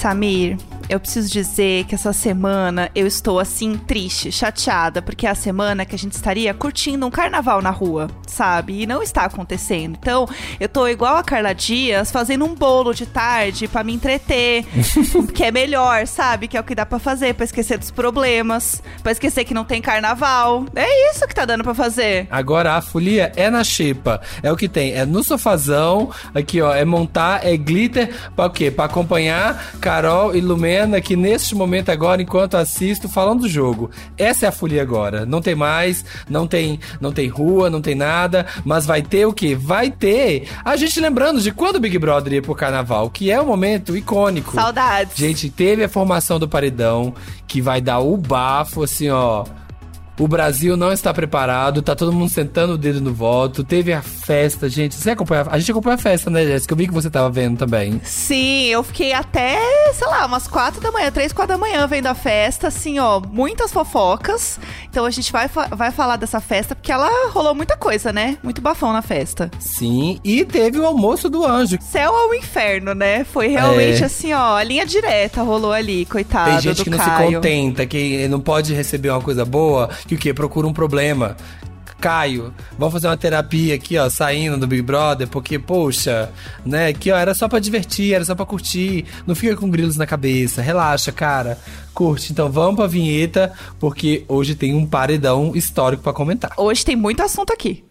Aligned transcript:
Samir, 0.00 0.56
eu 0.90 0.98
preciso 0.98 1.30
dizer 1.30 1.84
que 1.84 1.94
essa 1.94 2.12
semana 2.12 2.90
eu 2.96 3.06
estou 3.06 3.38
assim 3.38 3.76
triste, 3.76 4.32
chateada, 4.32 5.00
porque 5.00 5.24
é 5.24 5.30
a 5.30 5.36
semana 5.36 5.86
que 5.86 5.94
a 5.94 5.98
gente 5.98 6.14
estaria 6.14 6.52
curtindo 6.52 7.06
um 7.06 7.10
carnaval 7.10 7.62
na 7.62 7.70
rua, 7.70 8.08
sabe? 8.26 8.82
E 8.82 8.86
não 8.88 9.00
está 9.00 9.24
acontecendo. 9.24 9.96
Então, 10.00 10.28
eu 10.58 10.68
tô 10.68 10.88
igual 10.88 11.16
a 11.16 11.22
Carla 11.22 11.54
Dias, 11.54 12.10
fazendo 12.10 12.44
um 12.44 12.56
bolo 12.56 12.92
de 12.92 13.06
tarde 13.06 13.68
para 13.68 13.84
me 13.84 13.94
entreter, 13.94 14.64
que 15.32 15.44
é 15.44 15.52
melhor, 15.52 16.08
sabe? 16.08 16.48
Que 16.48 16.56
é 16.56 16.60
o 16.60 16.64
que 16.64 16.74
dá 16.74 16.84
para 16.84 16.98
fazer 16.98 17.34
para 17.34 17.44
esquecer 17.44 17.78
dos 17.78 17.92
problemas, 17.92 18.82
para 19.00 19.12
esquecer 19.12 19.44
que 19.44 19.54
não 19.54 19.64
tem 19.64 19.80
carnaval. 19.80 20.66
É 20.74 21.12
isso 21.12 21.24
que 21.28 21.34
tá 21.34 21.44
dando 21.44 21.62
para 21.62 21.74
fazer. 21.74 22.26
Agora 22.32 22.74
a 22.74 22.82
folia 22.82 23.30
é 23.36 23.48
na 23.48 23.62
xepa. 23.62 24.20
É 24.42 24.50
o 24.50 24.56
que 24.56 24.68
tem, 24.68 24.92
é 24.94 25.06
no 25.06 25.22
sofazão, 25.22 26.10
aqui 26.34 26.60
ó, 26.60 26.74
é 26.74 26.84
montar, 26.84 27.46
é 27.46 27.56
glitter, 27.56 28.12
para 28.34 28.46
o 28.46 28.50
quê? 28.50 28.72
Para 28.72 28.86
acompanhar 28.86 29.76
Carol 29.80 30.34
e 30.34 30.40
Lumena 30.40 30.79
que 31.00 31.16
neste 31.16 31.54
momento 31.54 31.90
agora, 31.90 32.22
enquanto 32.22 32.56
assisto, 32.56 33.08
falando 33.08 33.40
do 33.40 33.48
jogo. 33.48 33.90
Essa 34.16 34.46
é 34.46 34.48
a 34.48 34.52
folia 34.52 34.82
agora. 34.82 35.26
Não 35.26 35.40
tem 35.40 35.54
mais, 35.54 36.04
não 36.28 36.46
tem, 36.46 36.78
não 37.00 37.12
tem 37.12 37.28
rua, 37.28 37.68
não 37.68 37.80
tem 37.80 37.94
nada, 37.94 38.46
mas 38.64 38.86
vai 38.86 39.02
ter 39.02 39.26
o 39.26 39.32
quê? 39.32 39.54
Vai 39.54 39.90
ter 39.90 40.48
a 40.64 40.76
gente 40.76 41.00
lembrando 41.00 41.40
de 41.40 41.52
quando 41.52 41.76
o 41.76 41.80
Big 41.80 41.98
Brother 41.98 42.34
ia 42.34 42.42
pro 42.42 42.54
carnaval, 42.54 43.10
que 43.10 43.30
é 43.30 43.40
um 43.40 43.46
momento 43.46 43.96
icônico. 43.96 44.54
Saudades. 44.54 45.16
Gente, 45.16 45.50
teve 45.50 45.84
a 45.84 45.88
formação 45.88 46.38
do 46.38 46.48
paredão, 46.48 47.14
que 47.46 47.60
vai 47.60 47.80
dar 47.80 47.98
o 47.98 48.16
bafo, 48.16 48.82
assim, 48.82 49.10
ó 49.10 49.44
o 50.20 50.28
Brasil 50.28 50.76
não 50.76 50.92
está 50.92 51.14
preparado, 51.14 51.80
tá 51.80 51.96
todo 51.96 52.12
mundo 52.12 52.28
sentando 52.28 52.74
o 52.74 52.78
dedo 52.78 53.00
no 53.00 53.12
voto. 53.12 53.64
Teve 53.64 53.90
a 53.90 54.02
festa, 54.02 54.68
gente. 54.68 54.94
Você 54.94 55.10
acompanha? 55.10 55.46
A 55.50 55.58
gente 55.58 55.70
acompanha 55.70 55.94
a 55.94 55.98
festa, 55.98 56.28
né, 56.28 56.44
Jéssica? 56.44 56.74
Eu 56.74 56.76
vi 56.76 56.86
que 56.86 56.92
você 56.92 57.08
tava 57.08 57.30
vendo 57.30 57.56
também. 57.56 57.98
Sim, 58.04 58.66
eu 58.66 58.82
fiquei 58.82 59.14
até, 59.14 59.58
sei 59.94 60.06
lá, 60.06 60.26
umas 60.26 60.46
quatro 60.46 60.78
da 60.78 60.92
manhã, 60.92 61.10
três, 61.10 61.32
quatro 61.32 61.56
da 61.56 61.58
manhã 61.58 61.86
vendo 61.86 62.06
a 62.06 62.14
festa, 62.14 62.68
assim, 62.68 62.98
ó, 62.98 63.18
muitas 63.18 63.72
fofocas. 63.72 64.60
Então 64.90 65.06
a 65.06 65.10
gente 65.10 65.32
vai, 65.32 65.48
vai 65.48 65.90
falar 65.90 66.16
dessa 66.16 66.38
festa, 66.38 66.74
porque 66.74 66.92
ela 66.92 67.08
rolou 67.30 67.54
muita 67.54 67.74
coisa, 67.74 68.12
né? 68.12 68.36
Muito 68.42 68.60
bafão 68.60 68.92
na 68.92 69.00
festa. 69.00 69.50
Sim, 69.58 70.20
e 70.22 70.44
teve 70.44 70.78
o 70.78 70.84
almoço 70.84 71.30
do 71.30 71.46
anjo. 71.46 71.78
Céu 71.80 72.14
ao 72.14 72.34
inferno, 72.34 72.92
né? 72.92 73.24
Foi 73.24 73.46
realmente 73.46 74.02
é. 74.02 74.06
assim, 74.06 74.34
ó, 74.34 74.56
a 74.56 74.64
linha 74.64 74.84
direta 74.84 75.42
rolou 75.42 75.72
ali, 75.72 76.04
coitado. 76.04 76.50
Tem 76.50 76.60
gente 76.60 76.84
que 76.84 76.90
não 76.90 76.98
Caio. 76.98 77.28
se 77.28 77.34
contenta, 77.34 77.86
que 77.86 78.28
não 78.28 78.40
pode 78.40 78.74
receber 78.74 79.08
uma 79.08 79.22
coisa 79.22 79.46
boa 79.46 79.88
que 80.10 80.14
o 80.14 80.18
quê? 80.18 80.34
Procura 80.34 80.66
um 80.66 80.72
problema. 80.72 81.36
Caio, 82.00 82.52
vamos 82.78 82.94
fazer 82.94 83.08
uma 83.08 83.16
terapia 83.16 83.74
aqui, 83.74 83.98
ó, 83.98 84.08
saindo 84.08 84.56
do 84.56 84.66
Big 84.66 84.80
Brother, 84.80 85.28
porque, 85.28 85.58
poxa, 85.58 86.30
né, 86.64 86.88
aqui, 86.88 87.12
ó, 87.12 87.16
era 87.16 87.34
só 87.34 87.46
para 87.46 87.58
divertir, 87.58 88.14
era 88.14 88.24
só 88.24 88.34
para 88.34 88.46
curtir, 88.46 89.04
não 89.26 89.34
fica 89.34 89.54
com 89.54 89.68
grilos 89.68 89.98
na 89.98 90.06
cabeça, 90.06 90.62
relaxa, 90.62 91.12
cara, 91.12 91.58
curte. 91.92 92.32
Então 92.32 92.50
vamos 92.50 92.76
pra 92.76 92.86
vinheta, 92.86 93.52
porque 93.78 94.24
hoje 94.26 94.54
tem 94.54 94.74
um 94.74 94.86
paredão 94.86 95.52
histórico 95.54 96.02
para 96.02 96.14
comentar. 96.14 96.52
Hoje 96.56 96.84
tem 96.84 96.96
muito 96.96 97.22
assunto 97.22 97.52
aqui. 97.52 97.84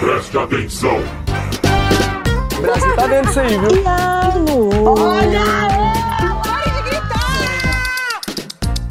Preste 0.00 0.38
atenção. 0.38 0.98
O 2.58 2.62
Brasil 2.62 2.96
tá 2.96 3.06
vendo 3.06 3.28
isso 3.28 3.40
aí, 3.40 3.58
viu? 3.58 3.84
Olha! 4.86 5.73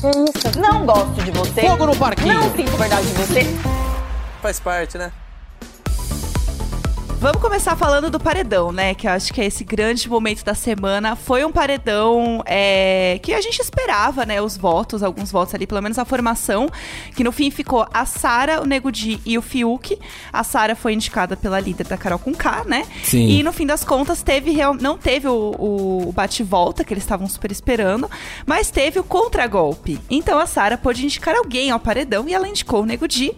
Que 0.03 0.09
isso? 0.09 0.59
Não 0.59 0.85
gosto 0.85 1.23
de 1.23 1.31
você. 1.31 1.61
Fogo 1.61 1.85
no 1.85 1.95
parquinho. 1.95 2.33
Não 2.33 2.53
sinto 2.53 2.75
verdade 2.75 3.07
de 3.07 3.13
você. 3.13 3.43
Faz 4.41 4.59
parte, 4.59 4.97
né? 4.97 5.13
Vamos 7.23 7.41
começar 7.41 7.77
falando 7.77 8.09
do 8.09 8.19
paredão, 8.19 8.73
né? 8.73 8.93
Que 8.93 9.07
eu 9.07 9.11
acho 9.13 9.33
que 9.33 9.39
é 9.39 9.45
esse 9.45 9.63
grande 9.63 10.09
momento 10.09 10.43
da 10.43 10.53
semana. 10.53 11.15
Foi 11.15 11.45
um 11.45 11.53
paredão 11.53 12.43
é, 12.45 13.17
que 13.23 13.33
a 13.33 13.39
gente 13.39 13.61
esperava, 13.61 14.25
né? 14.25 14.41
Os 14.41 14.57
votos, 14.57 15.01
alguns 15.01 15.31
votos 15.31 15.55
ali, 15.55 15.65
pelo 15.65 15.81
menos 15.81 15.97
a 15.97 16.03
formação. 16.03 16.67
Que 17.15 17.23
no 17.23 17.31
fim 17.31 17.49
ficou 17.49 17.87
a 17.93 18.05
Sara, 18.05 18.61
o 18.61 18.65
Nego 18.65 18.91
Di 18.91 19.21
e 19.25 19.37
o 19.37 19.41
Fiuk. 19.41 19.97
A 20.33 20.43
Sara 20.43 20.75
foi 20.75 20.91
indicada 20.91 21.37
pela 21.37 21.61
líder 21.61 21.87
da 21.87 21.95
Carol 21.95 22.19
com 22.19 22.33
K, 22.35 22.65
né? 22.65 22.85
Sim. 23.05 23.25
E 23.25 23.41
no 23.41 23.53
fim 23.53 23.65
das 23.65 23.85
contas, 23.85 24.21
teve 24.21 24.51
real, 24.51 24.73
não 24.73 24.97
teve 24.97 25.29
o, 25.29 25.55
o, 25.57 26.11
bate-volta, 26.11 26.83
que 26.83 26.93
eles 26.93 27.05
estavam 27.05 27.29
super 27.29 27.53
esperando, 27.53 28.11
mas 28.45 28.69
teve 28.69 28.99
o 28.99 29.03
contragolpe. 29.03 29.97
Então 30.09 30.37
a 30.37 30.45
Sara 30.45 30.77
pôde 30.77 31.05
indicar 31.05 31.37
alguém 31.37 31.71
ao 31.71 31.79
paredão 31.79 32.27
e 32.27 32.33
ela 32.33 32.49
indicou 32.49 32.81
o 32.81 32.85
Nego 32.85 33.07
Di. 33.07 33.33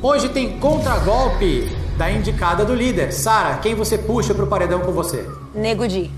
Hoje 0.00 0.28
tem 0.28 0.60
contragolpe 0.60 1.76
da 1.96 2.08
indicada 2.08 2.64
do 2.64 2.72
líder. 2.72 3.12
Sara, 3.12 3.56
quem 3.58 3.74
você 3.74 3.98
puxa 3.98 4.32
pro 4.32 4.46
paredão 4.46 4.78
com 4.78 4.92
você? 4.92 5.28
Nego 5.52 5.88
Di. 5.88 6.08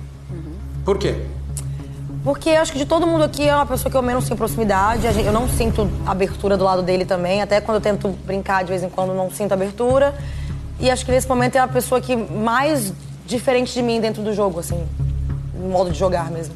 Por 0.85 0.99
quê? 0.99 1.15
Porque 2.23 2.51
eu 2.51 2.61
acho 2.61 2.73
que 2.73 2.79
de 2.79 2.85
todo 2.85 3.07
mundo 3.07 3.25
aqui 3.25 3.49
é 3.49 3.55
uma 3.55 3.65
pessoa 3.65 3.91
que 3.91 3.97
eu 3.97 4.03
menos 4.03 4.27
tenho 4.27 4.37
proximidade. 4.37 5.07
Eu 5.25 5.33
não 5.33 5.49
sinto 5.49 5.91
abertura 6.05 6.59
do 6.59 6.65
lado 6.65 6.83
dele 6.83 7.07
também. 7.07 7.41
Até 7.41 7.59
quando 7.59 7.77
eu 7.77 7.81
tento 7.81 8.09
brincar 8.27 8.65
de 8.65 8.69
vez 8.69 8.83
em 8.83 8.91
quando, 8.91 9.15
não 9.15 9.31
sinto 9.31 9.53
abertura. 9.53 10.15
E 10.79 10.91
acho 10.91 11.03
que 11.07 11.11
nesse 11.11 11.27
momento 11.27 11.57
é 11.57 11.61
a 11.61 11.69
pessoa 11.69 12.03
que 12.03 12.15
mais 12.15 12.93
diferente 13.25 13.73
de 13.73 13.81
mim 13.81 13.99
dentro 13.99 14.23
do 14.23 14.35
jogo, 14.35 14.61
assim. 14.61 14.87
No 15.55 15.71
modo 15.71 15.91
de 15.91 15.99
jogar 15.99 16.31
mesmo. 16.31 16.55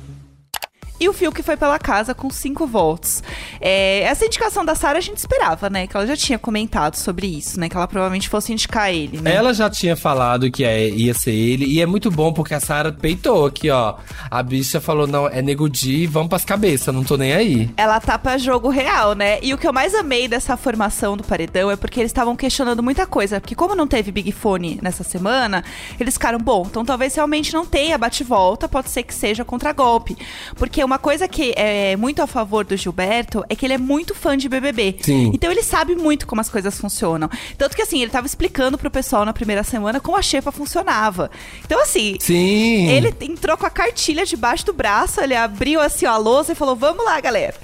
E 1.01 1.09
o 1.09 1.13
Fiuk 1.13 1.43
foi 1.43 1.57
pela 1.57 1.79
casa 1.79 2.15
com 2.15 2.31
cinco 2.31 2.67
votos. 2.67 3.23
É, 3.61 4.03
essa 4.03 4.25
indicação 4.25 4.65
da 4.65 4.75
Sara 4.77 4.99
a 4.99 5.01
gente 5.01 5.19
esperava, 5.19 5.69
né? 5.69 5.87
Que 5.89 5.97
ela 5.97 6.07
já 6.07 6.17
tinha 6.17 6.39
comentado 6.39 6.95
sobre 6.97 7.27
isso, 7.27 7.59
né? 7.59 7.69
Que 7.69 7.77
ela 7.77 7.89
provavelmente 7.89 8.29
fosse 8.29 8.53
indicar 8.53 8.93
ele, 8.95 9.21
né? 9.21 9.35
Ela 9.35 9.53
já 9.53 9.69
tinha 9.69 9.97
falado 9.97 10.51
que 10.53 10.63
é- 10.65 10.89
ia 10.89 11.13
ser 11.13 11.33
ele, 11.33 11.65
e 11.67 11.81
é 11.81 11.87
muito 11.87 12.11
bom 12.13 12.33
porque 12.33 12.55
a 12.55 12.61
Sara 12.61 12.93
peitou 12.93 13.45
aqui, 13.45 13.71
ó. 13.71 13.97
A 14.31 14.43
bicha 14.43 14.81
falou: 14.81 15.07
não, 15.07 15.27
é 15.27 15.43
nego 15.43 15.69
Di, 15.69 16.07
vamos 16.07 16.29
pras 16.29 16.45
cabeças, 16.45 16.95
não 16.95 17.03
tô 17.03 17.17
nem 17.17 17.33
aí. 17.33 17.69
Ela 17.77 18.01
tá 18.01 18.17
pra 18.17 18.39
jogo 18.39 18.69
real, 18.69 19.15
né? 19.15 19.39
E 19.43 19.53
o 19.53 19.59
que 19.59 19.67
eu 19.67 19.73
mais 19.73 19.95
amei 19.97 20.29
dessa 20.29 20.57
formação 20.57 21.17
do 21.17 21.25
paredão 21.25 21.71
é 21.73 21.77
porque 21.77 21.99
eles 22.01 22.11
estavam 22.11 22.37
questionando 22.37 22.83
muita 22.85 23.05
coisa. 23.05 23.41
Porque 23.41 23.57
como 23.57 23.75
não 23.75 23.87
teve 23.89 24.13
Big 24.13 24.31
Fone 24.31 24.79
nessa 24.81 25.03
semana, 25.03 25.65
eles 25.99 26.15
ficaram, 26.15 26.39
bom, 26.39 26.65
então 26.71 26.85
talvez 26.85 27.15
realmente 27.17 27.53
não 27.53 27.67
tenha 27.67 27.99
bate-volta, 27.99 28.69
pode 28.69 28.91
ser 28.91 29.03
que 29.03 29.13
seja 29.13 29.45
contra-golpe. 29.45 30.17
Porque 30.55 30.84
uma 30.85 30.99
coisa 30.99 31.27
que 31.27 31.53
é 31.57 31.97
muito 31.97 32.23
a 32.23 32.27
favor 32.27 32.65
do 32.65 32.77
Gilberto 32.77 33.45
é 33.49 33.57
que 33.57 33.67
ele 33.67 33.75
é 33.75 33.79
muito 33.79 34.15
fã 34.15 34.37
de 34.37 34.49
BBB. 34.49 34.97
Sim. 35.01 35.31
Então 35.35 35.51
ele 35.51 35.63
sabe 35.63 35.95
muito 35.95 36.27
como 36.27 36.41
as 36.41 36.49
coisas 36.49 36.79
funcionam. 36.79 37.29
Tanto 37.57 37.77
que 37.77 37.83
assim, 37.83 38.01
ele 38.03 38.11
tava 38.11 38.27
explicando 38.27 38.79
pro 38.79 38.91
pessoal 38.91 39.25
na 39.25 39.33
primeira 39.33 39.63
semana 39.63 40.01
como 40.01 40.17
a 40.17 40.23
xepa 40.23 40.53
funcionava. 40.53 41.31
Então 41.65 41.81
assim, 41.81 42.17
Sim. 42.21 42.89
ele 42.89 43.15
entrou 43.21 43.57
com 43.57 43.67
a 43.67 43.71
cartilha 43.71 44.25
debaixo 44.25 44.67
do 44.67 44.73
braço, 44.73 45.21
ele 45.21 45.35
abriu 45.35 45.81
assim 45.81 46.07
ó, 46.07 46.13
a 46.13 46.17
lousa 46.17 46.53
e 46.53 46.55
falou: 46.55 46.77
Vamos 46.77 47.05
lá, 47.05 47.21
galera. 47.21 47.55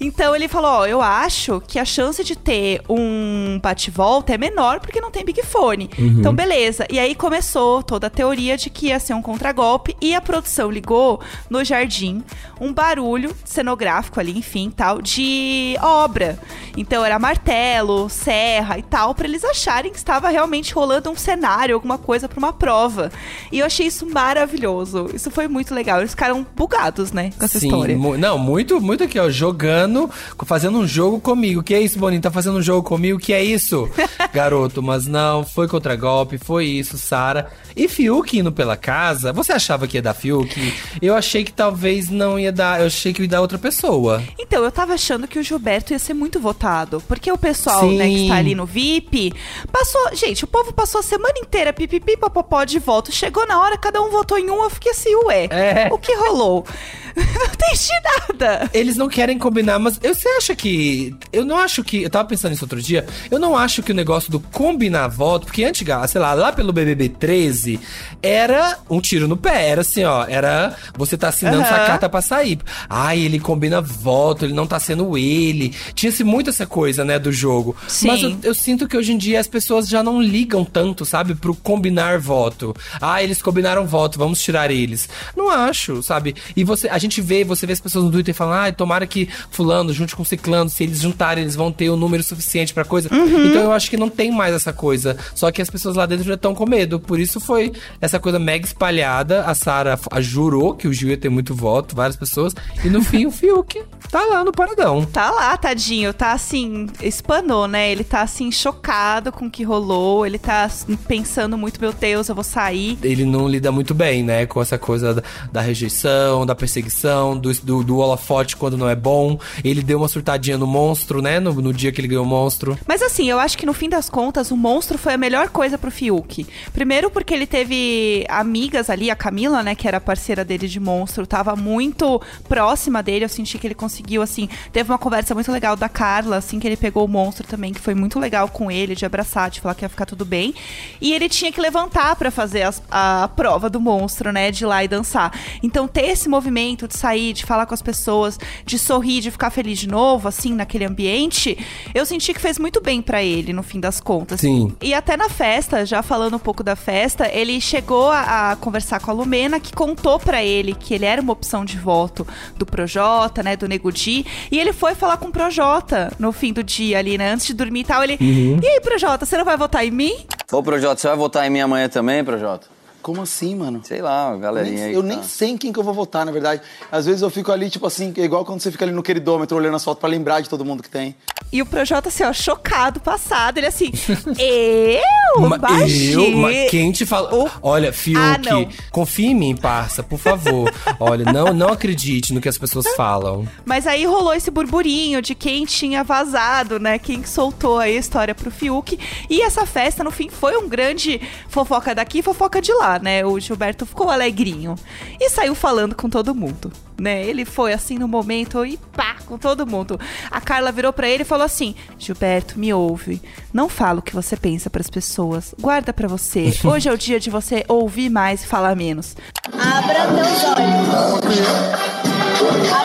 Então 0.00 0.34
ele 0.34 0.48
falou: 0.48 0.70
Ó, 0.70 0.86
eu 0.86 1.00
acho 1.00 1.62
que 1.66 1.78
a 1.78 1.84
chance 1.84 2.22
de 2.22 2.36
ter 2.36 2.82
um 2.88 3.58
bate-volta 3.62 4.34
é 4.34 4.38
menor 4.38 4.80
porque 4.80 5.00
não 5.00 5.10
tem 5.10 5.24
Big 5.24 5.42
Fone. 5.42 5.90
Então, 5.98 6.34
beleza. 6.34 6.86
E 6.90 6.98
aí 6.98 7.14
começou 7.14 7.82
toda 7.82 8.06
a 8.06 8.10
teoria 8.10 8.56
de 8.56 8.70
que 8.70 8.86
ia 8.86 9.00
ser 9.00 9.14
um 9.14 9.22
contragolpe 9.22 9.96
e 10.00 10.14
a 10.14 10.20
produção 10.20 10.70
ligou 10.70 11.20
no 11.48 11.64
jardim 11.64 12.22
um 12.64 12.72
barulho 12.72 13.34
cenográfico 13.44 14.18
ali, 14.20 14.36
enfim, 14.38 14.70
tal, 14.74 15.00
de 15.02 15.76
obra. 15.82 16.38
Então 16.76 17.04
era 17.04 17.18
martelo, 17.18 18.08
serra 18.08 18.78
e 18.78 18.82
tal, 18.82 19.14
pra 19.14 19.26
eles 19.28 19.44
acharem 19.44 19.92
que 19.92 19.98
estava 19.98 20.28
realmente 20.28 20.72
rolando 20.74 21.10
um 21.10 21.16
cenário, 21.16 21.74
alguma 21.74 21.98
coisa 21.98 22.28
pra 22.28 22.38
uma 22.38 22.52
prova. 22.52 23.12
E 23.52 23.58
eu 23.60 23.66
achei 23.66 23.86
isso 23.86 24.06
maravilhoso. 24.06 25.08
Isso 25.14 25.30
foi 25.30 25.46
muito 25.48 25.74
legal. 25.74 25.98
Eles 26.00 26.10
ficaram 26.12 26.44
bugados, 26.56 27.12
né, 27.12 27.30
com 27.38 27.44
essa 27.44 27.58
Sim, 27.58 27.68
história. 27.68 27.96
mu- 27.96 28.16
não, 28.18 28.38
muito, 28.38 28.80
muito 28.80 29.04
aqui, 29.04 29.18
ó, 29.18 29.28
jogando, 29.30 30.10
fazendo 30.44 30.78
um 30.78 30.86
jogo 30.86 31.20
comigo. 31.20 31.62
Que 31.62 31.74
é 31.74 31.80
isso, 31.80 31.98
Boninho? 31.98 32.22
Tá 32.22 32.30
fazendo 32.30 32.58
um 32.58 32.62
jogo 32.62 32.82
comigo? 32.88 33.18
Que 33.18 33.32
é 33.32 33.42
isso, 33.44 33.88
garoto? 34.32 34.82
Mas 34.82 35.06
não, 35.06 35.44
foi 35.44 35.68
contra 35.68 35.94
golpe, 35.96 36.38
foi 36.38 36.66
isso, 36.66 36.98
Sara. 36.98 37.50
E 37.76 37.88
Fiuk 37.88 38.38
indo 38.38 38.52
pela 38.52 38.76
casa, 38.76 39.32
você 39.32 39.52
achava 39.52 39.86
que 39.86 39.96
ia 39.96 40.02
dar 40.02 40.14
Fiuk? 40.14 40.72
Eu 41.02 41.14
achei 41.14 41.44
que 41.44 41.52
talvez 41.52 42.08
não 42.08 42.38
ia 42.38 42.52
dar, 42.54 42.80
eu 42.80 42.86
achei 42.86 43.12
que 43.12 43.22
ia 43.22 43.28
dar 43.28 43.40
outra 43.40 43.58
pessoa. 43.58 44.22
Então, 44.38 44.64
eu 44.64 44.72
tava 44.72 44.94
achando 44.94 45.28
que 45.28 45.38
o 45.38 45.42
Gilberto 45.42 45.92
ia 45.92 45.98
ser 45.98 46.14
muito 46.14 46.40
votado. 46.40 47.02
Porque 47.06 47.30
o 47.30 47.36
pessoal, 47.36 47.80
Sim. 47.80 47.98
né, 47.98 48.08
que 48.08 48.22
está 48.22 48.36
ali 48.36 48.54
no 48.54 48.64
VIP, 48.64 49.32
passou. 49.70 50.14
Gente, 50.14 50.44
o 50.44 50.46
povo 50.46 50.72
passou 50.72 51.00
a 51.00 51.02
semana 51.02 51.34
inteira 51.38 51.72
pipipi, 51.72 52.16
papapó 52.16 52.64
de 52.64 52.78
voto. 52.78 53.12
Chegou 53.12 53.46
na 53.46 53.60
hora, 53.60 53.76
cada 53.76 54.00
um 54.00 54.10
votou 54.10 54.38
em 54.38 54.50
um, 54.50 54.62
eu 54.62 54.70
fiquei 54.70 54.92
assim, 54.92 55.14
ué. 55.26 55.48
É. 55.50 55.88
O 55.92 55.98
que 55.98 56.14
rolou? 56.14 56.64
não 57.34 57.46
entendi 57.46 57.92
nada. 58.28 58.70
Eles 58.72 58.96
não 58.96 59.08
querem 59.08 59.38
combinar, 59.38 59.78
mas 59.78 59.98
eu, 60.02 60.14
você 60.14 60.28
acha 60.30 60.54
que. 60.54 61.14
Eu 61.32 61.44
não 61.44 61.56
acho 61.56 61.84
que. 61.84 62.02
Eu 62.02 62.10
tava 62.10 62.28
pensando 62.28 62.50
nisso 62.52 62.64
outro 62.64 62.80
dia. 62.82 63.06
Eu 63.30 63.38
não 63.38 63.56
acho 63.56 63.82
que 63.82 63.92
o 63.92 63.94
negócio 63.94 64.30
do 64.30 64.40
combinar 64.40 65.08
voto, 65.08 65.46
porque 65.46 65.64
antes, 65.64 65.86
sei 66.08 66.20
lá, 66.20 66.34
lá 66.34 66.52
pelo 66.52 66.72
BBB 66.72 67.08
13, 67.10 67.78
era 68.22 68.78
um 68.90 69.00
tiro 69.00 69.28
no 69.28 69.36
pé. 69.36 69.68
Era 69.68 69.80
assim, 69.82 70.04
ó. 70.04 70.24
Era. 70.26 70.76
Você 70.96 71.16
tá 71.16 71.28
assinando 71.28 71.58
Aham. 71.58 71.68
sua 71.68 71.78
carta 71.86 72.08
pra 72.08 72.20
sair. 72.20 72.58
Ai, 72.88 73.20
ele 73.20 73.38
combina 73.38 73.80
voto, 73.80 74.44
ele 74.44 74.54
não 74.54 74.66
tá 74.66 74.78
sendo 74.80 75.16
ele. 75.16 75.74
Tinha-se 75.94 76.24
muito 76.24 76.50
essa 76.50 76.66
coisa, 76.66 77.04
né, 77.04 77.18
do 77.18 77.32
jogo. 77.32 77.76
Sim. 77.86 78.08
Mas 78.08 78.22
eu, 78.22 78.36
eu 78.42 78.54
sinto 78.54 78.88
que 78.88 78.96
hoje 78.96 79.12
em 79.12 79.18
dia 79.18 79.38
as 79.40 79.46
pessoas 79.46 79.88
já 79.88 80.02
não 80.02 80.20
ligam 80.20 80.64
tanto, 80.64 81.04
sabe, 81.04 81.34
pro 81.34 81.54
combinar 81.54 82.18
voto. 82.18 82.74
Ah, 83.00 83.22
eles 83.22 83.40
combinaram 83.40 83.86
voto, 83.86 84.18
vamos 84.18 84.42
tirar 84.42 84.70
eles. 84.70 85.08
Não 85.36 85.48
acho, 85.48 86.02
sabe? 86.02 86.34
E 86.56 86.64
você, 86.64 86.88
a 86.88 86.98
gente 87.04 87.20
vê, 87.20 87.44
você 87.44 87.66
vê 87.66 87.72
as 87.72 87.80
pessoas 87.80 88.04
no 88.04 88.10
Twitter 88.10 88.34
falando, 88.34 88.68
ah, 88.68 88.72
tomara 88.72 89.06
que 89.06 89.28
fulano 89.50 89.92
junte 89.92 90.14
com 90.16 90.24
ciclano, 90.24 90.68
se 90.68 90.84
eles 90.84 91.00
juntarem, 91.00 91.42
eles 91.44 91.56
vão 91.56 91.70
ter 91.70 91.88
o 91.90 91.96
número 91.96 92.22
suficiente 92.22 92.74
pra 92.74 92.84
coisa. 92.84 93.08
Então 93.12 93.62
eu 93.62 93.72
acho 93.72 93.90
que 93.90 93.96
não 93.96 94.08
tem 94.08 94.30
mais 94.30 94.54
essa 94.54 94.72
coisa. 94.72 95.16
Só 95.34 95.50
que 95.50 95.62
as 95.62 95.70
pessoas 95.70 95.96
lá 95.96 96.06
dentro 96.06 96.24
já 96.24 96.34
estão 96.34 96.54
com 96.54 96.68
medo. 96.68 96.98
Por 96.98 97.20
isso 97.20 97.40
foi 97.40 97.72
essa 98.00 98.18
coisa 98.18 98.38
mega 98.38 98.64
espalhada. 98.64 99.44
A 99.44 99.54
Sara 99.54 99.98
jurou 100.20 100.74
que 100.74 100.88
o 100.88 100.92
Gil 100.92 101.10
ia 101.10 101.16
ter 101.16 101.28
muito 101.28 101.54
voto, 101.54 101.94
várias 101.94 102.16
pessoas. 102.16 102.54
E 102.84 102.88
no 102.88 103.02
fim, 103.02 103.26
o 103.26 103.30
Fiuk 103.30 103.82
tá 104.10 104.24
lá 104.26 104.44
no 104.44 104.52
paradão. 104.52 105.04
Tá 105.04 105.30
lá, 105.30 105.56
tadinho, 105.56 106.12
tá 106.12 106.32
assim, 106.32 106.86
espanou, 107.02 107.66
né? 107.68 107.90
Ele 107.90 108.04
tá 108.04 108.22
assim, 108.22 108.50
chocado 108.50 109.32
com 109.32 109.46
o 109.46 109.50
que 109.50 109.62
rolou. 109.62 110.26
Ele 110.26 110.38
tá 110.38 110.64
assim, 110.64 110.96
pensando 110.96 111.56
muito, 111.58 111.80
meu 111.80 111.92
Deus, 111.92 112.28
eu 112.28 112.34
vou 112.34 112.44
sair. 112.44 112.98
ele 113.02 113.24
não 113.24 113.48
lida 113.48 113.70
muito 113.70 113.94
bem, 113.94 114.22
né? 114.22 114.46
Com 114.46 114.60
essa 114.60 114.78
coisa 114.78 115.14
da, 115.14 115.22
da 115.52 115.60
rejeição, 115.60 116.46
da 116.46 116.54
perseguição, 116.54 116.93
do, 117.40 117.52
do, 117.62 117.84
do 117.84 117.96
holofote 117.98 118.56
quando 118.56 118.76
não 118.76 118.88
é 118.88 118.94
bom. 118.96 119.38
Ele 119.64 119.82
deu 119.82 119.98
uma 119.98 120.08
surtadinha 120.08 120.56
no 120.58 120.66
monstro, 120.66 121.20
né? 121.20 121.40
No, 121.40 121.52
no 121.54 121.72
dia 121.72 121.90
que 121.92 122.00
ele 122.00 122.08
ganhou 122.08 122.24
o 122.24 122.28
monstro. 122.28 122.78
Mas 122.86 123.02
assim, 123.02 123.28
eu 123.28 123.38
acho 123.38 123.56
que 123.58 123.66
no 123.66 123.72
fim 123.72 123.88
das 123.88 124.08
contas, 124.08 124.50
o 124.50 124.56
monstro 124.56 124.96
foi 124.98 125.14
a 125.14 125.18
melhor 125.18 125.48
coisa 125.48 125.76
pro 125.78 125.90
Fiuk. 125.90 126.46
Primeiro 126.72 127.10
porque 127.10 127.34
ele 127.34 127.46
teve 127.46 128.24
amigas 128.28 128.90
ali, 128.90 129.10
a 129.10 129.16
Camila, 129.16 129.62
né, 129.62 129.74
que 129.74 129.86
era 129.88 130.00
parceira 130.00 130.44
dele 130.44 130.68
de 130.68 130.80
monstro, 130.80 131.26
tava 131.26 131.56
muito 131.56 132.20
próxima 132.48 133.02
dele. 133.02 133.24
Eu 133.24 133.28
senti 133.28 133.58
que 133.58 133.66
ele 133.66 133.74
conseguiu, 133.74 134.22
assim, 134.22 134.48
teve 134.72 134.90
uma 134.90 134.98
conversa 134.98 135.34
muito 135.34 135.50
legal 135.50 135.76
da 135.76 135.88
Carla, 135.88 136.36
assim, 136.36 136.58
que 136.58 136.66
ele 136.66 136.76
pegou 136.76 137.04
o 137.04 137.08
monstro 137.08 137.46
também, 137.46 137.72
que 137.72 137.80
foi 137.80 137.94
muito 137.94 138.18
legal 138.18 138.48
com 138.48 138.70
ele, 138.70 138.94
de 138.94 139.04
abraçar, 139.04 139.50
de 139.50 139.60
falar 139.60 139.74
que 139.74 139.84
ia 139.84 139.88
ficar 139.88 140.06
tudo 140.06 140.24
bem. 140.24 140.54
E 141.00 141.12
ele 141.12 141.28
tinha 141.28 141.50
que 141.52 141.60
levantar 141.60 142.16
pra 142.16 142.30
fazer 142.30 142.62
as- 142.62 142.82
a, 142.90 143.28
prova 143.34 143.68
do 143.70 143.80
monstro, 143.80 144.32
né, 144.32 144.50
de 144.50 144.64
ir 144.64 144.66
lá 144.66 144.84
e 144.84 144.88
dançar. 144.88 145.32
Então, 145.62 145.86
ter 145.88 146.06
esse 146.10 146.28
movimento 146.28 146.83
de 146.88 146.96
sair, 146.96 147.32
de 147.32 147.44
falar 147.44 147.66
com 147.66 147.74
as 147.74 147.82
pessoas, 147.82 148.38
de 148.64 148.78
sorrir, 148.78 149.20
de 149.20 149.30
ficar 149.30 149.50
feliz 149.50 149.78
de 149.78 149.88
novo, 149.88 150.28
assim, 150.28 150.54
naquele 150.54 150.84
ambiente, 150.84 151.56
eu 151.94 152.04
senti 152.06 152.32
que 152.34 152.40
fez 152.40 152.58
muito 152.58 152.80
bem 152.80 153.00
pra 153.02 153.22
ele, 153.22 153.52
no 153.52 153.62
fim 153.62 153.80
das 153.80 154.00
contas. 154.00 154.40
Sim. 154.40 154.74
E 154.80 154.94
até 154.94 155.16
na 155.16 155.28
festa, 155.28 155.84
já 155.84 156.02
falando 156.02 156.36
um 156.36 156.38
pouco 156.38 156.62
da 156.62 156.76
festa, 156.76 157.28
ele 157.28 157.60
chegou 157.60 158.10
a, 158.10 158.52
a 158.52 158.56
conversar 158.56 159.00
com 159.00 159.10
a 159.10 159.14
Lumena, 159.14 159.60
que 159.60 159.72
contou 159.72 160.18
pra 160.18 160.42
ele 160.42 160.74
que 160.74 160.94
ele 160.94 161.04
era 161.04 161.20
uma 161.20 161.32
opção 161.32 161.64
de 161.64 161.78
voto 161.78 162.26
do 162.56 162.66
Projota, 162.66 163.42
né, 163.42 163.56
do 163.56 163.68
Nego 163.68 163.92
Di, 163.92 164.26
e 164.50 164.58
ele 164.58 164.72
foi 164.72 164.94
falar 164.94 165.16
com 165.16 165.28
o 165.28 165.32
Projota 165.32 166.12
no 166.18 166.32
fim 166.32 166.52
do 166.52 166.62
dia 166.62 166.98
ali, 166.98 167.18
né, 167.18 167.32
antes 167.32 167.46
de 167.46 167.54
dormir 167.54 167.80
e 167.80 167.84
tal, 167.84 168.02
ele... 168.02 168.18
E 168.20 168.66
aí, 168.66 168.80
Projota, 168.80 169.24
você 169.24 169.36
não 169.36 169.44
vai 169.44 169.56
votar 169.56 169.84
em 169.84 169.90
mim? 169.90 170.14
Ô, 170.52 170.62
Projota, 170.62 171.00
você 171.00 171.08
vai 171.08 171.16
votar 171.16 171.46
em 171.46 171.50
mim 171.50 171.60
amanhã 171.60 171.88
também, 171.88 172.24
Projota? 172.24 172.73
Como 173.04 173.20
assim, 173.20 173.54
mano? 173.54 173.80
Sei 173.84 174.00
lá, 174.00 174.28
a 174.28 174.30
Eu 174.30 174.32
nem, 174.32 174.40
galerinha 174.40 174.84
aí. 174.86 174.94
eu 174.94 175.02
que 175.02 175.08
nem 175.08 175.18
tá. 175.18 175.24
sei 175.24 175.50
em 175.50 175.56
quem 175.58 175.70
que 175.72 175.78
eu 175.78 175.84
vou 175.84 175.92
votar, 175.92 176.24
na 176.24 176.32
verdade. 176.32 176.62
Às 176.90 177.04
vezes 177.04 177.20
eu 177.20 177.28
fico 177.28 177.52
ali, 177.52 177.68
tipo 177.68 177.86
assim, 177.86 178.12
é 178.16 178.22
igual 178.22 178.44
quando 178.46 178.60
você 178.60 178.72
fica 178.72 178.84
ali 178.84 178.92
no 178.92 179.02
queridômetro 179.02 179.56
olhando 179.56 179.76
as 179.76 179.84
fotos 179.84 180.00
pra 180.00 180.08
lembrar 180.08 180.40
de 180.40 180.48
todo 180.48 180.64
mundo 180.64 180.82
que 180.82 180.88
tem. 180.88 181.14
E 181.52 181.60
o 181.60 181.66
Projota, 181.66 182.08
assim, 182.08 182.24
ó, 182.24 182.32
chocado, 182.32 183.00
passado, 183.00 183.58
ele 183.58 183.66
assim, 183.66 183.92
eu? 184.38 185.40
Ma- 185.48 185.58
Baixei. 185.58 186.14
eu, 186.14 186.30
ma- 186.36 186.48
quem 186.70 186.90
te 186.92 187.04
fala? 187.04 187.34
O- 187.34 187.50
Olha, 187.62 187.92
Fiuk, 187.92 188.18
Ah, 188.18 188.38
não. 188.38 188.68
confia 188.90 189.30
em 189.30 189.34
mim, 189.34 189.54
parça, 189.56 190.02
por 190.02 190.18
favor. 190.18 190.72
Olha, 190.98 191.30
não, 191.32 191.52
não 191.52 191.68
acredite 191.68 192.32
no 192.32 192.40
que 192.40 192.48
as 192.48 192.58
pessoas 192.58 192.86
falam. 192.96 193.46
Mas 193.64 193.86
aí 193.86 194.04
rolou 194.04 194.32
esse 194.34 194.50
burburinho 194.50 195.20
de 195.22 195.34
quem 195.34 195.64
tinha 195.64 196.02
vazado, 196.02 196.78
né? 196.78 196.98
Quem 196.98 197.20
que 197.20 197.28
soltou 197.28 197.78
aí 197.78 197.96
a 197.96 198.00
história 198.00 198.34
pro 198.34 198.50
Fiuk. 198.50 198.98
E 199.28 199.42
essa 199.42 199.66
festa, 199.66 200.02
no 200.02 200.10
fim, 200.10 200.28
foi 200.28 200.56
um 200.56 200.68
grande 200.68 201.20
fofoca 201.48 201.94
daqui, 201.94 202.22
fofoca 202.22 202.60
de 202.60 202.72
lá, 202.72 202.93
né? 203.02 203.24
O 203.24 203.38
Gilberto 203.38 203.86
ficou 203.86 204.10
alegrinho. 204.10 204.74
E 205.20 205.28
saiu 205.30 205.54
falando 205.54 205.94
com 205.94 206.08
todo 206.08 206.34
mundo, 206.34 206.72
né? 206.98 207.24
Ele 207.24 207.44
foi 207.44 207.72
assim 207.72 207.98
no 207.98 208.08
momento 208.08 208.64
e 208.64 208.76
pá, 208.76 209.16
com 209.26 209.38
todo 209.38 209.66
mundo. 209.66 209.98
A 210.30 210.40
Carla 210.40 210.72
virou 210.72 210.92
pra 210.92 211.08
ele 211.08 211.22
e 211.22 211.26
falou 211.26 211.44
assim: 211.44 211.74
Gilberto, 211.98 212.58
me 212.58 212.72
ouve. 212.72 213.20
Não 213.52 213.68
fala 213.68 214.00
o 214.00 214.02
que 214.02 214.14
você 214.14 214.36
pensa 214.36 214.70
pras 214.70 214.88
pessoas. 214.90 215.54
Guarda 215.60 215.92
pra 215.92 216.08
você. 216.08 216.52
Hoje 216.64 216.88
é 216.88 216.92
o 216.92 216.98
dia 216.98 217.20
de 217.20 217.30
você 217.30 217.64
ouvir 217.68 218.10
mais 218.10 218.44
e 218.44 218.46
falar 218.46 218.74
menos. 218.76 219.16
Abra 219.52 220.06
teus 220.06 220.44
olhos. 220.44 221.94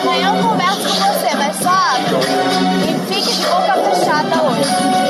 Amanhã 0.00 0.36
eu 0.36 0.42
converso 0.42 0.80
com 0.80 0.94
você, 0.94 1.34
mas 1.36 1.56
só 1.56 1.68
abra. 1.68 2.18
E 2.86 3.14
fique 3.14 3.32
de 3.36 3.42
boca 3.46 3.74
fechada 3.94 4.42
hoje. 4.42 5.09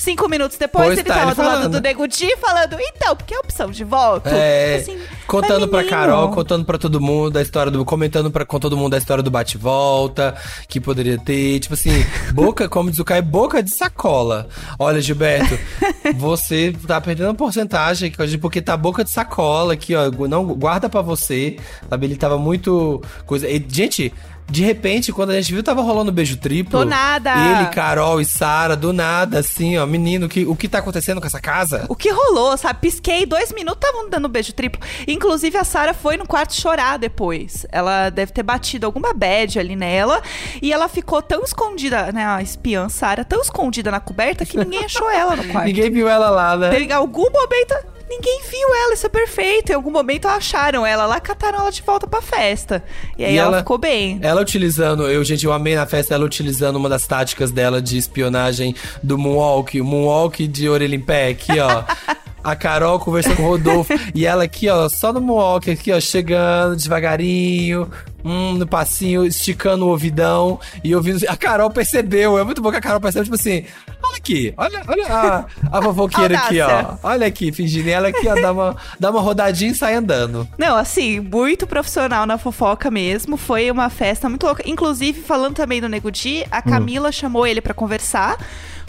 Cinco 0.00 0.26
minutos 0.30 0.56
depois, 0.56 0.86
Pois 0.86 0.98
ele 0.98 1.06
tá, 1.08 1.14
tava 1.14 1.26
ele 1.26 1.34
do 1.34 1.42
falando. 1.42 1.72
do 1.72 1.80
Nego 1.82 2.08
Di 2.08 2.34
falando, 2.38 2.74
então, 2.80 3.14
porque 3.14 3.34
é 3.34 3.38
opção 3.38 3.70
de 3.70 3.84
voto? 3.84 4.28
É, 4.30 4.76
Assim, 4.76 4.98
contando 5.26 5.68
pra 5.68 5.84
Carol, 5.84 6.30
contando 6.30 6.64
pra 6.64 6.78
todo 6.78 6.98
mundo 6.98 7.36
a 7.36 7.42
história 7.42 7.70
do. 7.70 7.84
Comentando 7.84 8.30
pra, 8.30 8.46
com 8.46 8.58
todo 8.58 8.78
mundo 8.78 8.94
a 8.94 8.96
história 8.98 9.22
do 9.22 9.30
bate-volta, 9.30 10.34
que 10.66 10.80
poderia 10.80 11.18
ter. 11.18 11.60
Tipo 11.60 11.74
assim, 11.74 11.90
boca, 12.32 12.66
como 12.66 12.90
diz 12.90 12.98
o 12.98 13.04
Caio, 13.04 13.22
boca 13.22 13.62
de 13.62 13.70
sacola. 13.70 14.48
Olha, 14.78 15.02
Gilberto, 15.02 15.58
você 16.16 16.74
tá 16.86 16.98
perdendo 16.98 17.26
uma 17.28 17.34
porcentagem 17.34 18.10
porque 18.40 18.62
tá 18.62 18.76
boca 18.78 19.04
de 19.04 19.10
sacola 19.10 19.74
aqui, 19.74 19.94
ó. 19.94 20.10
Não, 20.26 20.46
guarda 20.46 20.88
pra 20.88 21.02
você. 21.02 21.58
Sabe, 21.90 22.06
ele 22.06 22.16
tava 22.16 22.38
muito. 22.38 23.02
Coisa. 23.26 23.46
E, 23.46 23.62
gente. 23.68 24.12
De 24.50 24.64
repente, 24.64 25.12
quando 25.12 25.30
a 25.30 25.40
gente 25.40 25.52
viu, 25.52 25.62
tava 25.62 25.80
rolando 25.80 26.10
beijo 26.10 26.36
triplo. 26.36 26.80
Do 26.80 26.84
nada. 26.84 27.32
Ele, 27.60 27.70
Carol 27.70 28.20
e 28.20 28.24
Sara, 28.24 28.76
do 28.76 28.92
nada, 28.92 29.38
assim, 29.38 29.78
ó. 29.78 29.86
Menino, 29.86 30.28
que, 30.28 30.44
o 30.44 30.56
que 30.56 30.68
tá 30.68 30.78
acontecendo 30.78 31.20
com 31.20 31.26
essa 31.26 31.40
casa? 31.40 31.86
O 31.88 31.94
que 31.94 32.10
rolou, 32.10 32.56
sabe? 32.56 32.80
Pisquei 32.80 33.24
dois 33.24 33.52
minutos, 33.52 33.80
estavam 33.86 34.10
dando 34.10 34.28
beijo 34.28 34.52
triplo. 34.52 34.80
Inclusive, 35.06 35.56
a 35.56 35.64
Sara 35.64 35.94
foi 35.94 36.16
no 36.16 36.26
quarto 36.26 36.54
chorar 36.54 36.98
depois. 36.98 37.64
Ela 37.70 38.10
deve 38.10 38.32
ter 38.32 38.42
batido 38.42 38.86
alguma 38.86 39.14
bad 39.14 39.58
ali 39.58 39.76
nela. 39.76 40.20
E 40.60 40.72
ela 40.72 40.88
ficou 40.88 41.22
tão 41.22 41.42
escondida, 41.42 42.10
né? 42.12 42.26
A 42.26 42.42
espiã 42.42 42.88
Sara, 42.88 43.24
tão 43.24 43.40
escondida 43.40 43.90
na 43.90 44.00
coberta 44.00 44.44
que 44.44 44.56
ninguém 44.56 44.84
achou 44.84 45.08
ela 45.10 45.36
no 45.36 45.44
quarto. 45.44 45.66
Ninguém 45.70 45.90
viu 45.90 46.08
ela 46.08 46.30
lá, 46.30 46.56
né? 46.56 46.80
Em 46.80 46.92
algum 46.92 47.30
momento, 47.30 47.74
ninguém 48.10 48.40
viu 48.50 48.74
ela, 48.74 48.92
isso 48.94 49.06
é 49.06 49.08
perfeito. 49.08 49.70
Em 49.70 49.74
algum 49.74 49.90
momento 49.90 50.26
acharam 50.26 50.84
ela 50.84 51.06
lá, 51.06 51.20
cataram 51.20 51.60
ela 51.60 51.70
de 51.70 51.80
volta 51.82 52.06
pra 52.06 52.20
festa. 52.20 52.82
E 53.16 53.24
aí 53.24 53.34
E 53.34 53.38
ela, 53.38 53.48
ela- 53.48 53.58
ficou 53.58 53.78
bem. 53.78 54.18
Ela 54.20 54.40
utilizando, 54.42 55.06
eu, 55.08 55.22
gente, 55.24 55.46
eu 55.46 55.52
amei 55.52 55.74
na 55.76 55.86
festa 55.86 56.14
ela 56.14 56.24
utilizando 56.24 56.76
uma 56.76 56.88
das 56.88 57.06
táticas 57.06 57.50
dela 57.50 57.80
de 57.80 57.96
espionagem 57.96 58.74
do 59.02 59.16
Moonwalk, 59.16 59.80
o 59.80 59.84
Moonwalk 59.84 60.46
de 60.46 60.68
orelha 60.68 60.94
em 60.96 61.00
pé, 61.00 61.28
aqui, 61.28 61.58
ó. 61.58 61.84
A 62.42 62.56
Carol 62.56 62.98
conversando 62.98 63.36
com 63.36 63.42
o 63.42 63.48
Rodolfo. 63.48 63.92
e 64.14 64.24
ela 64.24 64.44
aqui, 64.44 64.66
ó, 64.70 64.88
só 64.88 65.12
no 65.12 65.20
Moonwalk, 65.20 65.70
aqui, 65.70 65.92
ó, 65.92 66.00
chegando 66.00 66.74
devagarinho, 66.74 67.90
hum, 68.24 68.54
no 68.54 68.66
passinho, 68.66 69.24
esticando 69.24 69.86
o 69.86 69.88
ouvidão 69.88 70.58
e 70.82 70.94
ouvindo. 70.94 71.24
A 71.28 71.36
Carol 71.36 71.70
percebeu, 71.70 72.38
é 72.38 72.44
muito 72.44 72.60
bom 72.62 72.70
que 72.70 72.76
a 72.76 72.80
Carol 72.80 73.00
percebeu, 73.00 73.24
tipo 73.24 73.36
assim. 73.36 73.64
Olha 74.02 74.16
aqui, 74.16 74.54
olha, 74.56 74.82
olha 74.88 75.06
a, 75.06 75.44
a 75.70 75.82
fofoqueira 75.82 76.38
aqui, 76.38 76.60
ó. 76.60 76.94
Olha 77.02 77.26
aqui, 77.26 77.52
fingindo. 77.52 77.88
Ela 77.88 78.08
aqui, 78.08 78.26
ó, 78.28 78.34
dá 78.34 78.52
uma, 78.52 78.76
dá 78.98 79.10
uma 79.10 79.20
rodadinha 79.20 79.70
e 79.70 79.74
sai 79.74 79.94
andando. 79.94 80.48
Não, 80.58 80.76
assim, 80.76 81.20
muito 81.20 81.66
profissional 81.66 82.26
na 82.26 82.38
fofoca 82.38 82.90
mesmo. 82.90 83.36
Foi 83.36 83.70
uma 83.70 83.90
festa 83.90 84.28
muito 84.28 84.46
louca. 84.46 84.62
Inclusive, 84.66 85.20
falando 85.20 85.54
também 85.54 85.80
do 85.80 85.88
Nego 85.88 86.10
Di, 86.10 86.44
a 86.50 86.62
Camila 86.62 87.12
chamou 87.12 87.46
ele 87.46 87.60
pra 87.60 87.74
conversar. 87.74 88.38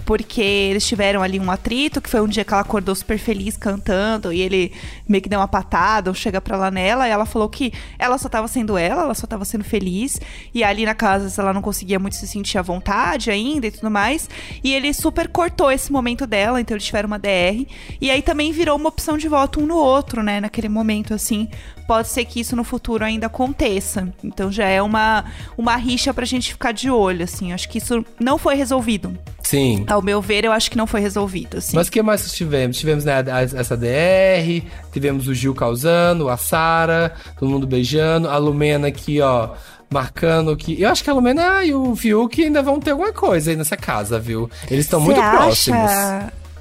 Porque 0.05 0.41
eles 0.41 0.85
tiveram 0.85 1.21
ali 1.21 1.39
um 1.39 1.49
atrito, 1.51 2.01
que 2.01 2.09
foi 2.09 2.21
um 2.21 2.27
dia 2.27 2.43
que 2.43 2.53
ela 2.53 2.61
acordou 2.61 2.93
super 2.95 3.17
feliz 3.17 3.55
cantando, 3.55 4.33
e 4.33 4.41
ele 4.41 4.71
meio 5.07 5.21
que 5.21 5.29
deu 5.29 5.39
uma 5.39 5.47
patada, 5.47 6.09
ou 6.09 6.13
chega 6.13 6.41
pra 6.41 6.57
lá 6.57 6.71
nela, 6.71 7.07
e 7.07 7.11
ela 7.11 7.25
falou 7.25 7.47
que 7.49 7.71
ela 7.97 8.17
só 8.17 8.27
tava 8.27 8.47
sendo 8.47 8.77
ela, 8.77 9.03
ela 9.03 9.13
só 9.13 9.27
tava 9.27 9.45
sendo 9.45 9.63
feliz, 9.63 10.19
e 10.53 10.63
ali 10.63 10.85
na 10.85 10.95
casa 10.95 11.41
ela 11.41 11.53
não 11.53 11.61
conseguia 11.61 11.99
muito 11.99 12.15
se 12.15 12.27
sentir 12.27 12.57
à 12.57 12.61
vontade 12.61 13.29
ainda 13.29 13.67
e 13.67 13.71
tudo 13.71 13.89
mais, 13.89 14.29
e 14.63 14.73
ele 14.73 14.93
super 14.93 15.27
cortou 15.27 15.71
esse 15.71 15.91
momento 15.91 16.25
dela, 16.25 16.59
então 16.59 16.75
eles 16.75 16.85
tiveram 16.85 17.07
uma 17.07 17.19
DR, 17.19 17.65
e 17.99 18.09
aí 18.09 18.21
também 18.21 18.51
virou 18.51 18.77
uma 18.77 18.89
opção 18.89 19.17
de 19.17 19.27
voto 19.27 19.61
um 19.61 19.65
no 19.65 19.77
outro, 19.77 20.23
né, 20.23 20.39
naquele 20.39 20.69
momento, 20.69 21.13
assim, 21.13 21.47
pode 21.87 22.07
ser 22.07 22.25
que 22.25 22.39
isso 22.39 22.55
no 22.55 22.63
futuro 22.63 23.03
ainda 23.03 23.27
aconteça, 23.27 24.13
então 24.23 24.51
já 24.51 24.65
é 24.65 24.81
uma, 24.81 25.25
uma 25.57 25.75
rixa 25.75 26.13
pra 26.13 26.25
gente 26.25 26.51
ficar 26.51 26.71
de 26.71 26.89
olho, 26.89 27.23
assim, 27.23 27.53
acho 27.53 27.67
que 27.69 27.77
isso 27.77 28.05
não 28.19 28.37
foi 28.37 28.55
resolvido. 28.55 29.17
Sim. 29.43 29.83
Ao 29.91 30.01
meu 30.01 30.21
ver, 30.21 30.45
eu 30.45 30.51
acho 30.53 30.71
que 30.71 30.77
não 30.77 30.87
foi 30.87 31.01
resolvido, 31.01 31.57
assim. 31.57 31.75
Mas 31.75 31.87
o 31.87 31.91
que 31.91 32.01
mais 32.01 32.31
tivemos? 32.31 32.77
Tivemos 32.77 33.03
né, 33.03 33.15
essa 33.55 33.75
DR, 33.75 34.65
tivemos 34.93 35.27
o 35.27 35.33
Gil 35.33 35.53
causando, 35.53 36.29
a 36.29 36.37
Sara, 36.37 37.13
todo 37.37 37.49
mundo 37.49 37.67
beijando, 37.67 38.29
a 38.29 38.37
Lumena 38.37 38.87
aqui, 38.87 39.19
ó, 39.19 39.49
marcando 39.89 40.55
que. 40.55 40.81
Eu 40.81 40.89
acho 40.89 41.03
que 41.03 41.09
a 41.09 41.13
Lumena 41.13 41.63
e 41.65 41.73
o 41.73 41.93
Fiuk 41.95 42.41
ainda 42.41 42.61
vão 42.61 42.79
ter 42.79 42.91
alguma 42.91 43.11
coisa 43.11 43.51
aí 43.51 43.57
nessa 43.57 43.75
casa, 43.75 44.17
viu? 44.17 44.49
Eles 44.69 44.85
estão 44.85 45.01
muito 45.01 45.19
acha? 45.19 45.37
próximos. 45.37 45.91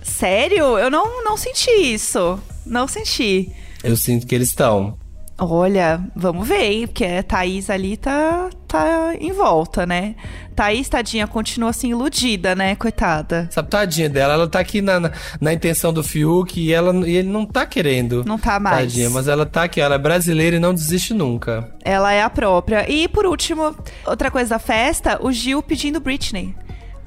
Sério? 0.02 0.76
Eu 0.76 0.90
não, 0.90 1.22
não 1.22 1.36
senti 1.36 1.70
isso. 1.70 2.38
Não 2.66 2.88
senti. 2.88 3.50
Eu 3.82 3.96
sinto 3.96 4.26
que 4.26 4.34
eles 4.34 4.48
estão. 4.48 4.98
Olha, 5.42 6.04
vamos 6.14 6.46
ver, 6.46 6.70
hein? 6.70 6.86
Porque 6.86 7.02
a 7.02 7.22
Thaís 7.22 7.70
ali 7.70 7.96
tá, 7.96 8.50
tá 8.68 9.14
em 9.18 9.32
volta, 9.32 9.86
né? 9.86 10.14
Thaís, 10.54 10.86
tadinha, 10.86 11.26
continua 11.26 11.70
assim 11.70 11.92
iludida, 11.92 12.54
né? 12.54 12.76
Coitada. 12.76 13.48
Sabe, 13.50 13.70
tadinha 13.70 14.10
dela, 14.10 14.34
ela 14.34 14.46
tá 14.46 14.60
aqui 14.60 14.82
na, 14.82 15.00
na, 15.00 15.10
na 15.40 15.50
intenção 15.54 15.94
do 15.94 16.04
Fiuk 16.04 16.60
e, 16.60 16.74
ela, 16.74 16.94
e 17.08 17.16
ele 17.16 17.28
não 17.28 17.46
tá 17.46 17.64
querendo. 17.64 18.22
Não 18.26 18.38
tá 18.38 18.60
mais. 18.60 18.92
Tadinha, 18.92 19.08
mas 19.08 19.28
ela 19.28 19.46
tá 19.46 19.62
aqui, 19.62 19.80
ela 19.80 19.94
é 19.94 19.98
brasileira 19.98 20.56
e 20.56 20.60
não 20.60 20.74
desiste 20.74 21.14
nunca. 21.14 21.72
Ela 21.82 22.12
é 22.12 22.22
a 22.22 22.28
própria. 22.28 22.90
E 22.90 23.08
por 23.08 23.24
último, 23.24 23.74
outra 24.04 24.30
coisa 24.30 24.50
da 24.50 24.58
festa, 24.58 25.18
o 25.24 25.32
Gil 25.32 25.62
pedindo 25.62 26.00
Britney. 26.00 26.54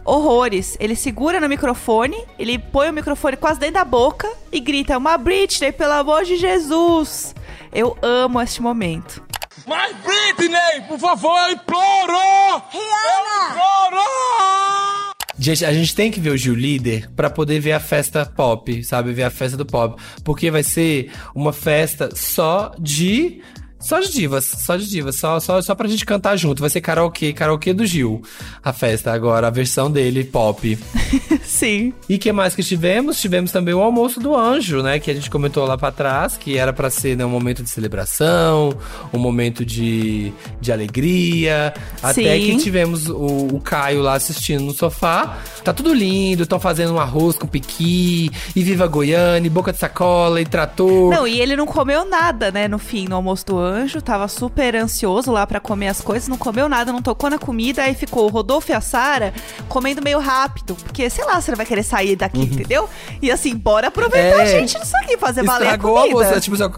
Horrores. 0.03 0.75
Ele 0.79 0.95
segura 0.95 1.39
no 1.39 1.47
microfone, 1.47 2.17
ele 2.39 2.57
põe 2.57 2.89
o 2.89 2.93
microfone 2.93 3.37
quase 3.37 3.59
dentro 3.59 3.75
da 3.75 3.85
boca 3.85 4.27
e 4.51 4.59
grita: 4.59 4.97
Uma 4.97 5.19
Britney, 5.19 5.71
pelo 5.71 5.93
amor 5.93 6.25
de 6.25 6.35
Jesus! 6.35 7.35
Eu 7.73 7.97
amo 8.03 8.39
este 8.39 8.61
momento. 8.61 9.23
Mas 9.65 9.95
Britney, 9.97 10.87
por 10.87 10.99
favor, 10.99 11.35
eu 11.47 11.53
imploro! 11.53 12.61
Rihanna! 12.71 13.33
Eu 13.39 13.49
imploro! 13.49 15.13
Gente, 15.39 15.65
a 15.65 15.73
gente 15.73 15.95
tem 15.95 16.11
que 16.11 16.19
ver 16.19 16.29
o 16.29 16.37
Gil 16.37 16.53
líder 16.53 17.09
pra 17.15 17.29
poder 17.31 17.59
ver 17.59 17.71
a 17.71 17.79
festa 17.79 18.25
pop, 18.25 18.83
sabe? 18.83 19.11
Ver 19.11 19.23
a 19.23 19.31
festa 19.31 19.57
do 19.57 19.65
pop. 19.65 19.99
Porque 20.23 20.51
vai 20.51 20.61
ser 20.61 21.11
uma 21.33 21.51
festa 21.51 22.15
só 22.15 22.71
de. 22.79 23.41
Só 23.83 23.99
de 23.99 24.11
divas, 24.11 24.45
só 24.45 24.77
de 24.77 24.89
divas, 24.89 25.17
só, 25.17 25.39
só, 25.41 25.61
só 25.61 25.75
pra 25.75 25.89
gente 25.89 26.05
cantar 26.05 26.37
junto. 26.37 26.61
Vai 26.61 26.69
ser 26.69 26.79
karaokê, 26.79 27.33
karaokê 27.33 27.73
do 27.73 27.85
Gil. 27.85 28.21
A 28.63 28.71
festa 28.71 29.11
agora, 29.11 29.47
a 29.47 29.49
versão 29.49 29.91
dele, 29.91 30.23
pop. 30.23 30.79
Sim. 31.43 31.93
E 32.07 32.17
que 32.17 32.31
mais 32.31 32.55
que 32.55 32.63
tivemos? 32.63 33.19
Tivemos 33.19 33.51
também 33.51 33.73
o 33.73 33.81
almoço 33.81 34.21
do 34.21 34.33
anjo, 34.33 34.81
né? 34.81 34.99
Que 34.99 35.11
a 35.11 35.13
gente 35.13 35.29
comentou 35.29 35.65
lá 35.65 35.77
pra 35.77 35.91
trás, 35.91 36.37
que 36.37 36.57
era 36.57 36.71
pra 36.71 36.89
ser 36.89 37.17
né, 37.17 37.25
um 37.25 37.29
momento 37.29 37.61
de 37.61 37.69
celebração, 37.69 38.73
um 39.11 39.19
momento 39.19 39.65
de, 39.65 40.31
de 40.61 40.71
alegria. 40.71 41.73
Até 42.01 42.37
Sim. 42.37 42.45
que 42.45 42.63
tivemos 42.63 43.09
o, 43.09 43.47
o 43.53 43.59
Caio 43.59 44.01
lá 44.01 44.13
assistindo 44.13 44.63
no 44.63 44.73
sofá. 44.73 45.39
Tá 45.61 45.73
tudo 45.73 45.93
lindo, 45.93 46.43
estão 46.43 46.59
fazendo 46.59 46.93
um 46.93 46.99
arroz 46.99 47.35
com 47.35 47.47
piqui, 47.47 48.31
e 48.55 48.63
viva 48.63 48.87
Goiânia, 48.87 49.47
e 49.47 49.49
boca 49.49 49.73
de 49.73 49.79
sacola, 49.79 50.39
e 50.39 50.45
trator. 50.45 51.11
Não, 51.13 51.27
e 51.27 51.41
ele 51.41 51.57
não 51.57 51.65
comeu 51.65 52.05
nada, 52.05 52.49
né, 52.49 52.67
no 52.67 52.79
fim, 52.79 53.07
no 53.07 53.15
almoço 53.17 53.45
do 53.45 53.59
anjo. 53.59 53.72
Tava 54.03 54.27
super 54.27 54.75
ansioso 54.75 55.31
lá 55.31 55.45
pra 55.47 55.59
comer 55.59 55.87
as 55.87 56.01
coisas, 56.01 56.27
não 56.27 56.37
comeu 56.37 56.67
nada, 56.69 56.91
não 56.91 57.01
tocou 57.01 57.29
na 57.29 57.37
comida. 57.37 57.83
Aí 57.83 57.93
ficou 57.95 58.25
o 58.25 58.29
Rodolfo 58.29 58.71
e 58.71 58.73
a 58.73 58.81
Sara 58.81 59.33
comendo 59.67 60.01
meio 60.01 60.19
rápido. 60.19 60.75
Porque, 60.75 61.09
sei 61.09 61.25
lá, 61.25 61.39
você 61.41 61.53
vai 61.55 61.65
querer 61.65 61.83
sair 61.83 62.15
daqui, 62.15 62.41
entendeu? 62.41 62.89
E 63.21 63.31
assim, 63.31 63.55
bora 63.55 63.87
aproveitar 63.87 64.35
Uhum. 64.35 64.41
É. 64.41 64.43
a 64.43 64.45
gente 64.59 64.77
nisso 64.79 64.95
aqui, 64.97 65.17
fazer 65.17 65.43
valer 65.43 65.67
a 65.67 65.71
Estragou 65.71 65.97
a 65.97 66.01
comida. 66.01 66.19
moça, 66.19 66.39
tipo, 66.41 66.55
assim, 66.61 66.73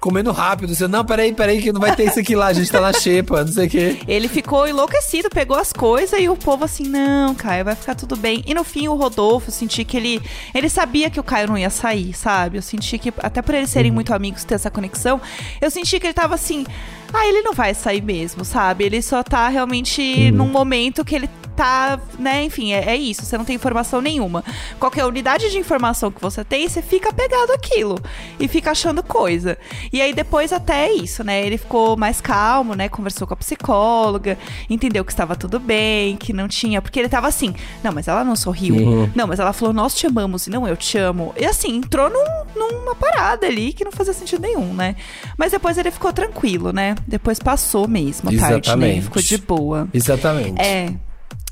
comendo 0.00 0.32
rápido. 0.32 0.74
Você, 0.74 0.88
não, 0.88 1.04
peraí, 1.04 1.32
peraí, 1.32 1.60
que 1.62 1.72
não 1.72 1.80
vai 1.80 1.94
ter 1.94 2.04
isso 2.06 2.18
aqui 2.18 2.34
lá, 2.34 2.46
a 2.46 2.52
gente 2.52 2.70
tá 2.70 2.80
na 2.80 2.92
xepa, 2.92 3.44
não 3.44 3.52
sei 3.52 3.66
o 3.66 3.70
quê. 3.70 3.98
Ele 4.08 4.28
ficou 4.28 4.66
enlouquecido, 4.66 5.28
pegou 5.28 5.56
as 5.56 5.72
coisas 5.72 6.18
e 6.18 6.28
o 6.28 6.36
povo 6.36 6.64
assim, 6.64 6.84
não, 6.84 7.34
Caio, 7.34 7.64
vai 7.64 7.74
ficar 7.76 7.94
tudo 7.94 8.16
bem. 8.16 8.42
E 8.46 8.54
no 8.54 8.64
fim, 8.64 8.88
o 8.88 8.94
Rodolfo, 8.94 9.48
eu 9.50 9.52
senti 9.54 9.84
que 9.84 9.96
ele. 9.96 10.22
Ele 10.54 10.68
sabia 10.68 11.10
que 11.10 11.20
o 11.20 11.22
Caio 11.22 11.48
não 11.48 11.58
ia 11.58 11.70
sair, 11.70 12.14
sabe? 12.14 12.56
Eu 12.58 12.62
senti 12.62 12.98
que, 12.98 13.12
até 13.18 13.42
por 13.42 13.54
eles 13.54 13.68
Uhum. 13.70 13.74
serem 13.74 13.90
muito 13.92 14.12
amigos, 14.14 14.42
ter 14.42 14.54
essa 14.54 14.70
conexão, 14.70 15.20
eu 15.60 15.70
senti 15.70 16.00
que 16.00 16.06
ele 16.06 16.14
tava 16.14 16.34
assim. 16.34 16.64
Ah, 17.12 17.26
ele 17.26 17.42
não 17.42 17.52
vai 17.52 17.74
sair 17.74 18.02
mesmo, 18.02 18.44
sabe? 18.44 18.84
Ele 18.84 19.02
só 19.02 19.22
tá 19.22 19.48
realmente 19.48 20.00
Uhum. 20.00 20.36
num 20.36 20.48
momento 20.48 21.04
que 21.04 21.14
ele 21.16 21.28
tá, 21.56 22.00
né? 22.18 22.42
Enfim, 22.44 22.72
é, 22.72 22.90
é 22.92 22.96
isso. 22.96 23.22
Você 23.22 23.36
não 23.36 23.44
tem 23.44 23.54
informação 23.56 24.00
nenhuma. 24.00 24.42
Qualquer 24.78 25.04
unidade 25.04 25.50
de 25.50 25.58
informação 25.58 26.10
que 26.10 26.20
você 26.20 26.42
tem, 26.42 26.66
você 26.66 26.80
fica 26.80 27.12
pegado 27.12 27.52
aquilo 27.52 27.98
e 28.38 28.48
fica 28.48 28.70
achando 28.70 29.02
coisa. 29.02 29.58
E 29.92 30.00
aí 30.00 30.14
depois 30.14 30.54
até 30.54 30.86
é 30.86 30.92
isso, 30.94 31.22
né? 31.22 31.44
Ele 31.44 31.58
ficou 31.58 31.98
mais 31.98 32.18
calmo, 32.18 32.74
né? 32.74 32.88
Conversou 32.88 33.26
com 33.26 33.34
a 33.34 33.36
psicóloga, 33.36 34.38
entendeu 34.70 35.04
que 35.04 35.12
estava 35.12 35.36
tudo 35.36 35.58
bem, 35.60 36.16
que 36.16 36.32
não 36.32 36.48
tinha. 36.48 36.80
Porque 36.80 36.98
ele 36.98 37.10
tava 37.10 37.26
assim, 37.28 37.54
não, 37.84 37.92
mas 37.92 38.08
ela 38.08 38.24
não 38.24 38.36
sorriu. 38.36 38.76
Uhum. 38.76 39.10
Não, 39.14 39.26
mas 39.26 39.38
ela 39.38 39.52
falou, 39.52 39.74
nós 39.74 39.94
te 39.94 40.06
amamos 40.06 40.46
e 40.46 40.50
não 40.50 40.66
eu 40.66 40.76
te 40.78 40.96
amo. 40.96 41.34
E 41.38 41.44
assim, 41.44 41.76
entrou 41.76 42.08
num- 42.08 42.44
numa 42.56 42.94
parada 42.94 43.46
ali 43.46 43.74
que 43.74 43.84
não 43.84 43.92
fazia 43.92 44.14
sentido 44.14 44.40
nenhum, 44.40 44.72
né? 44.72 44.96
Mas 45.36 45.52
depois 45.52 45.76
ele 45.76 45.90
ficou 45.90 46.10
tranquilo, 46.12 46.72
né? 46.72 46.94
Depois 47.06 47.38
passou 47.38 47.88
mesmo 47.88 48.30
a 48.30 48.32
tarde, 48.32 48.44
né? 48.50 48.56
Exatamente. 48.56 49.02
ficou 49.02 49.22
de 49.22 49.38
boa. 49.38 49.88
Exatamente. 49.92 50.60
É. 50.60 50.94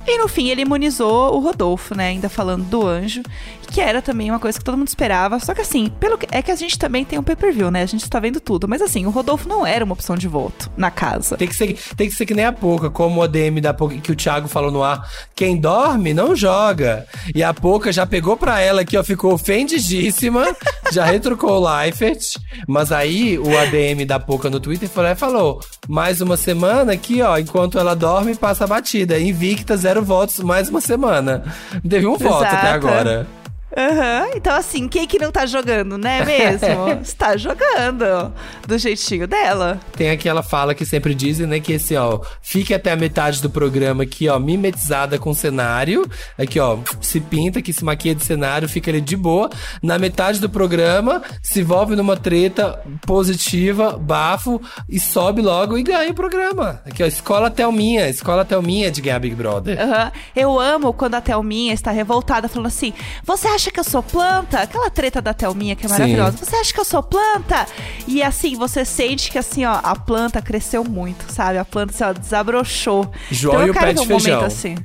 E 0.07 0.19
no 0.19 0.29
fim 0.29 0.49
ele 0.49 0.63
imunizou 0.63 1.35
o 1.35 1.41
Rodolfo, 1.41 1.95
né? 1.95 2.09
Ainda 2.09 2.29
falando 2.29 2.65
do 2.65 2.87
anjo, 2.87 3.23
que 3.71 3.81
era 3.81 4.01
também 4.01 4.31
uma 4.31 4.39
coisa 4.39 4.59
que 4.59 4.65
todo 4.65 4.77
mundo 4.77 4.89
esperava. 4.89 5.39
Só 5.39 5.55
que 5.55 5.61
assim, 5.61 5.89
pelo 6.01 6.19
que, 6.19 6.27
é 6.31 6.43
que 6.43 6.51
a 6.51 6.57
gente 6.57 6.79
também 6.79 7.05
tem 7.05 7.19
um 7.19 7.23
pay-per-view, 7.23 7.71
né? 7.71 7.83
A 7.83 7.87
gente 7.87 8.09
tá 8.09 8.19
vendo 8.19 8.41
tudo. 8.41 8.67
Mas 8.67 8.83
assim, 8.83 9.07
o 9.07 9.11
Rodolfo 9.11 9.49
não 9.49 9.67
era 9.67 9.85
uma 9.85 9.95
opção 9.95 10.17
de 10.17 10.27
voto 10.27 10.71
na 10.77 10.91
casa. 10.91 11.37
Tem 11.37 11.49
que, 11.49 11.55
ser, 11.55 11.79
tem 11.97 12.09
que 12.09 12.15
ser 12.15 12.27
que 12.27 12.35
nem 12.35 12.45
a 12.45 12.53
Poca, 12.53 12.91
como 12.91 13.21
o 13.21 13.23
ADM 13.23 13.61
da 13.61 13.75
Poca, 13.75 13.97
que 13.97 14.13
o 14.13 14.17
Thiago 14.17 14.49
falou 14.49 14.71
no 14.71 14.83
ar. 14.83 15.09
Quem 15.35 15.57
dorme, 15.57 16.15
não 16.15 16.35
joga. 16.35 17.07
E 17.35 17.43
a 17.43 17.53
Poca 17.53 17.93
já 17.93 18.07
pegou 18.07 18.37
pra 18.37 18.61
ela 18.61 18.81
aqui, 18.81 18.97
ó, 18.97 19.05
ficou 19.05 19.33
ofendidíssima, 19.35 20.57
já 20.93 21.05
retrucou 21.05 21.61
o 21.61 21.69
Leifert. 21.69 22.37
Mas 22.67 22.91
aí 22.91 23.39
o 23.39 23.59
ADM 23.59 24.07
da 24.07 24.19
Poca 24.19 24.51
no 24.51 24.61
Twitter 24.61 24.89
e 24.89 25.15
falou: 25.15 25.61
mais 25.89 26.21
uma 26.21 26.37
semana 26.37 26.93
aqui, 26.93 27.23
ó, 27.23 27.39
enquanto 27.39 27.79
ela 27.79 27.95
dorme, 27.95 28.35
passa 28.35 28.65
a 28.65 28.67
batida. 28.67 29.19
Invicta, 29.19 29.77
zero 29.77 30.03
votos, 30.03 30.39
mais 30.41 30.69
uma 30.69 30.81
semana. 30.81 31.45
Teve 31.89 32.07
um 32.07 32.17
voto 32.17 32.45
até 32.45 32.69
Exato. 32.69 32.87
agora. 32.87 33.38
Aham, 33.79 34.31
então 34.35 34.57
assim, 34.57 34.89
quem 34.89 35.07
que 35.07 35.21
não 35.21 35.31
tá 35.31 35.47
jogando, 35.47 35.97
né 35.97 36.25
mesmo? 36.25 36.89
Está 37.01 37.37
jogando 37.37 38.33
do 38.67 38.77
jeitinho 38.77 39.29
dela. 39.29 39.79
Tem 39.97 40.11
aquela 40.11 40.43
fala 40.43 40.75
que 40.75 40.85
sempre 40.85 41.15
dizem, 41.15 41.47
né? 41.47 41.61
Que 41.61 41.75
assim, 41.75 41.95
ó, 41.95 42.21
fique 42.43 42.75
até 42.75 42.91
a 42.91 42.97
metade 42.97 43.41
do 43.41 43.49
programa 43.49 44.03
aqui, 44.03 44.29
ó, 44.29 44.37
mimetizada 44.41 45.17
com 45.17 45.31
o 45.31 45.35
cenário. 45.35 46.11
Aqui, 46.37 46.59
ó, 46.59 46.79
se 47.01 47.21
pinta, 47.21 47.63
que 47.63 47.73
se 47.73 47.85
maquia 47.85 48.17
de 48.17 48.25
cenário, 48.25 48.69
fica 48.69 48.91
ali 48.91 49.01
de 49.01 49.17
boa. 49.17 49.49
Na 49.81 49.97
metade 49.97 50.41
do 50.41 50.51
programa, 50.51 51.23
se 51.41 51.61
envolve 51.61 51.95
numa 51.95 52.17
treta 52.17 52.83
positiva, 53.07 53.97
bafo, 53.97 54.61
e 54.89 54.99
sobe 54.99 55.41
logo 55.41 55.79
e 55.79 55.85
ganha 55.85 56.11
o 56.11 56.15
programa. 56.15 56.83
Aqui, 56.85 57.05
ó, 57.05 57.07
escola 57.07 57.49
Thelminha, 57.49 58.09
escola 58.09 58.45
Thelminha 58.45 58.91
de 58.91 59.01
ganhar 59.01 59.21
Big 59.21 59.37
Brother. 59.37 59.81
Aham. 59.81 60.13
Eu 60.35 60.59
amo 60.59 60.93
quando 60.93 61.15
a 61.15 61.21
Thelminha 61.21 61.73
está 61.73 61.93
revoltada, 61.93 62.49
falando 62.49 62.67
assim: 62.67 62.93
Você 63.23 63.47
acha 63.47 63.68
que 63.71 63.81
eu 63.81 63.85
sou 63.85 64.03
planta? 64.03 64.61
Aquela 64.61 64.91
treta 64.91 65.21
da 65.21 65.33
Thelminha 65.35 65.75
que 65.77 65.87
é 65.87 65.89
Sim. 65.89 65.95
maravilhosa. 65.95 66.39
Você 66.39 66.57
acha 66.57 66.73
que 66.73 66.81
eu 66.81 66.85
sou 66.85 67.03
planta? 67.03 67.67
E 68.07 68.23
assim, 68.23 68.57
você 68.57 68.85
sente 68.85 69.31
que 69.31 69.39
assim, 69.39 69.65
ó, 69.65 69.79
a 69.83 69.95
planta 69.97 70.41
cresceu 70.43 70.85
muito, 70.85 71.31
sabe? 71.33 71.59
A 71.59 71.65
planta 71.65 71.93
assim, 71.93 72.05
ó, 72.05 72.13
desabrochou. 72.13 73.11
João 73.31 73.55
então 73.55 73.67
eu 73.67 73.73
o 73.73 73.75
quero 73.75 73.87
ver 73.95 74.01
um 74.01 74.05
momento 74.05 74.23
feijão. 74.23 74.45
assim. 74.45 74.77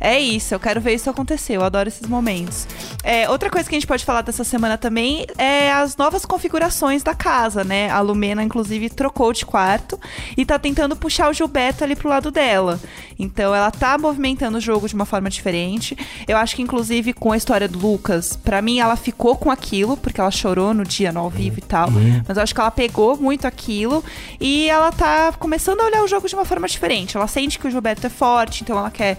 É 0.00 0.18
isso, 0.18 0.54
eu 0.54 0.60
quero 0.60 0.80
ver 0.80 0.94
isso 0.94 1.08
acontecer. 1.08 1.56
Eu 1.56 1.64
adoro 1.64 1.88
esses 1.88 2.06
momentos. 2.06 2.66
É, 3.02 3.28
outra 3.28 3.50
coisa 3.50 3.68
que 3.68 3.74
a 3.74 3.78
gente 3.78 3.86
pode 3.86 4.04
falar 4.04 4.22
dessa 4.22 4.44
semana 4.44 4.76
também 4.76 5.26
é 5.38 5.72
as 5.72 5.96
novas 5.96 6.24
configurações 6.24 7.02
da 7.02 7.14
casa, 7.14 7.64
né? 7.64 7.90
A 7.90 8.00
Lumena, 8.00 8.42
inclusive, 8.42 8.90
trocou 8.90 9.32
de 9.32 9.46
quarto 9.46 9.98
e 10.36 10.44
tá 10.44 10.58
tentando 10.58 10.96
puxar 10.96 11.30
o 11.30 11.32
Gilberto 11.32 11.84
ali 11.84 11.96
pro 11.96 12.08
lado 12.08 12.30
dela. 12.30 12.78
Então 13.18 13.54
ela 13.54 13.70
tá 13.70 13.96
movimentando 13.96 14.58
o 14.58 14.60
jogo 14.60 14.88
de 14.88 14.94
uma 14.94 15.06
forma 15.06 15.30
diferente. 15.30 15.96
Eu 16.26 16.36
acho 16.36 16.56
que, 16.56 16.62
inclusive, 16.62 17.12
com 17.12 17.32
a 17.32 17.36
história 17.36 17.68
do 17.68 17.78
Lucas, 17.78 18.36
pra 18.36 18.60
mim 18.60 18.80
ela 18.80 18.96
ficou 18.96 19.36
com 19.36 19.50
aquilo, 19.50 19.96
porque 19.96 20.20
ela 20.20 20.30
chorou 20.30 20.74
no 20.74 20.84
dia 20.84 21.12
no 21.12 21.20
ao 21.20 21.30
vivo 21.30 21.58
e 21.58 21.62
tal. 21.62 21.88
Mas 22.26 22.36
eu 22.36 22.42
acho 22.42 22.54
que 22.54 22.60
ela 22.60 22.70
pegou 22.70 23.16
muito 23.16 23.46
aquilo 23.46 24.04
e 24.40 24.68
ela 24.68 24.90
tá 24.92 25.32
começando 25.38 25.80
a 25.80 25.84
olhar 25.84 26.02
o 26.02 26.08
jogo 26.08 26.28
de 26.28 26.34
uma 26.34 26.44
forma 26.44 26.68
diferente. 26.68 27.16
Ela 27.16 27.26
sente 27.26 27.58
que 27.58 27.66
o 27.66 27.70
Gilberto 27.70 28.06
é 28.06 28.10
forte, 28.10 28.62
então 28.62 28.78
ela 28.78 28.90
quer, 28.90 29.18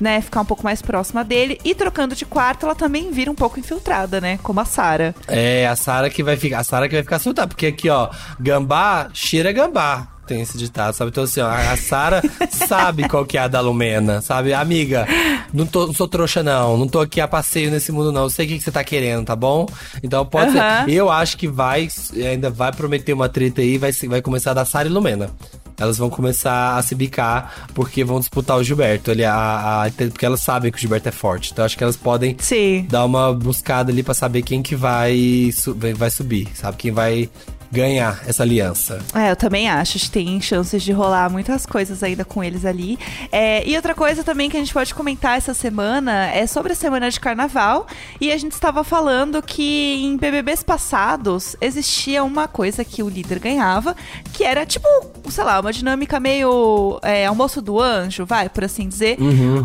né, 0.00 0.20
ficar 0.20 0.40
um 0.40 0.44
pouco 0.44 0.64
mais 0.64 0.82
próxima 0.82 1.24
dele. 1.24 1.58
E 1.64 1.74
trocando 1.74 2.14
de 2.14 2.24
quarto, 2.24 2.66
ela 2.66 2.74
também 2.74 3.10
vira 3.10 3.30
um 3.30 3.34
pouco 3.34 3.58
infiltrada, 3.58 4.20
né? 4.20 4.38
Como 4.42 4.60
a 4.60 4.64
Sara. 4.64 5.14
É, 5.28 5.66
a 5.66 5.76
Sara 5.76 6.10
que 6.10 6.22
vai 6.22 6.36
ficar, 6.36 6.60
a 6.60 6.64
Sara 6.64 6.88
que 6.88 6.94
vai 6.94 7.02
ficar 7.02 7.18
soltada, 7.18 7.48
porque 7.48 7.66
aqui, 7.66 7.88
ó, 7.88 8.08
gambá 8.38 9.08
cheira 9.12 9.52
gambá. 9.52 10.08
Tem 10.26 10.40
esse 10.40 10.58
ditado, 10.58 10.92
sabe? 10.92 11.10
Então, 11.10 11.22
assim, 11.22 11.40
ó, 11.40 11.48
a 11.48 11.76
Sara 11.76 12.20
sabe 12.50 13.08
qual 13.08 13.24
que 13.24 13.38
é 13.38 13.42
a 13.42 13.46
da 13.46 13.60
Lumena, 13.60 14.20
sabe? 14.20 14.52
Amiga, 14.52 15.06
não, 15.54 15.64
tô, 15.64 15.86
não 15.86 15.94
sou 15.94 16.08
trouxa, 16.08 16.42
não. 16.42 16.76
Não 16.76 16.88
tô 16.88 16.98
aqui 16.98 17.20
a 17.20 17.28
passeio 17.28 17.70
nesse 17.70 17.92
mundo, 17.92 18.10
não. 18.10 18.22
Eu 18.24 18.30
sei 18.30 18.44
o 18.44 18.48
que, 18.48 18.58
que 18.58 18.64
você 18.64 18.72
tá 18.72 18.82
querendo, 18.82 19.24
tá 19.24 19.36
bom? 19.36 19.68
Então, 20.02 20.26
pode 20.26 20.58
Aham. 20.58 20.84
ser. 20.84 20.90
Eu 20.90 21.10
acho 21.10 21.36
que 21.36 21.46
vai, 21.46 21.86
ainda 22.28 22.50
vai 22.50 22.72
prometer 22.72 23.12
uma 23.12 23.28
treta 23.28 23.60
aí, 23.60 23.78
vai, 23.78 23.92
vai 23.92 24.20
começar 24.20 24.52
da 24.52 24.64
Sara 24.64 24.88
e 24.88 24.90
Lumena. 24.90 25.30
Elas 25.78 25.98
vão 25.98 26.08
começar 26.10 26.76
a 26.76 26.82
se 26.82 26.94
bicar 26.94 27.66
porque 27.74 28.02
vão 28.04 28.18
disputar 28.18 28.56
o 28.56 28.64
Gilberto. 28.64 29.10
Ele, 29.10 29.24
a, 29.24 29.84
a- 29.84 29.90
porque 29.90 30.24
elas 30.26 30.40
sabem 30.40 30.70
que 30.70 30.78
o 30.78 30.80
Gilberto 30.80 31.08
é 31.08 31.12
forte. 31.12 31.52
Então 31.52 31.64
acho 31.64 31.76
que 31.76 31.82
elas 31.84 31.96
podem 31.96 32.36
Sim. 32.38 32.86
dar 32.88 33.04
uma 33.04 33.32
buscada 33.32 33.90
ali 33.92 34.02
pra 34.02 34.14
saber 34.14 34.42
quem 34.42 34.62
que 34.62 34.74
vai- 34.74 35.50
vai 35.96 36.10
subir, 36.10 36.48
sabe? 36.54 36.76
Quem 36.76 36.90
vai 36.92 37.28
ganhar 37.70 38.22
essa 38.28 38.44
aliança. 38.44 39.00
É, 39.12 39.32
eu 39.32 39.36
também 39.36 39.68
acho 39.68 39.98
que 39.98 40.08
tem 40.08 40.40
chances 40.40 40.82
de 40.84 40.92
rolar 40.92 41.28
muitas 41.28 41.66
coisas 41.66 42.00
ainda 42.00 42.24
com 42.24 42.42
eles 42.42 42.64
ali. 42.64 42.96
É, 43.32 43.68
e 43.68 43.74
outra 43.74 43.92
coisa 43.92 44.22
também 44.22 44.48
que 44.48 44.56
a 44.56 44.60
gente 44.60 44.72
pode 44.72 44.94
comentar 44.94 45.36
essa 45.36 45.52
semana 45.52 46.26
é 46.28 46.46
sobre 46.46 46.72
a 46.72 46.76
semana 46.76 47.10
de 47.10 47.18
carnaval. 47.18 47.86
E 48.20 48.30
a 48.30 48.36
gente 48.38 48.52
estava 48.52 48.84
falando 48.84 49.42
que 49.42 49.94
em 50.04 50.16
BBBs 50.16 50.62
passados 50.62 51.56
existia 51.60 52.22
uma 52.22 52.46
coisa 52.46 52.84
que 52.84 53.02
o 53.02 53.08
líder 53.08 53.40
ganhava, 53.40 53.96
que 54.32 54.44
era 54.44 54.64
tipo, 54.64 54.86
sei 55.30 55.44
lá, 55.44 55.60
uma 55.60 55.72
dinâmica 55.72 56.18
meio 56.18 56.98
é, 57.02 57.26
almoço 57.26 57.60
do 57.60 57.80
anjo, 57.80 58.24
vai, 58.24 58.48
por 58.48 58.64
assim 58.64 58.88
dizer. 58.88 59.18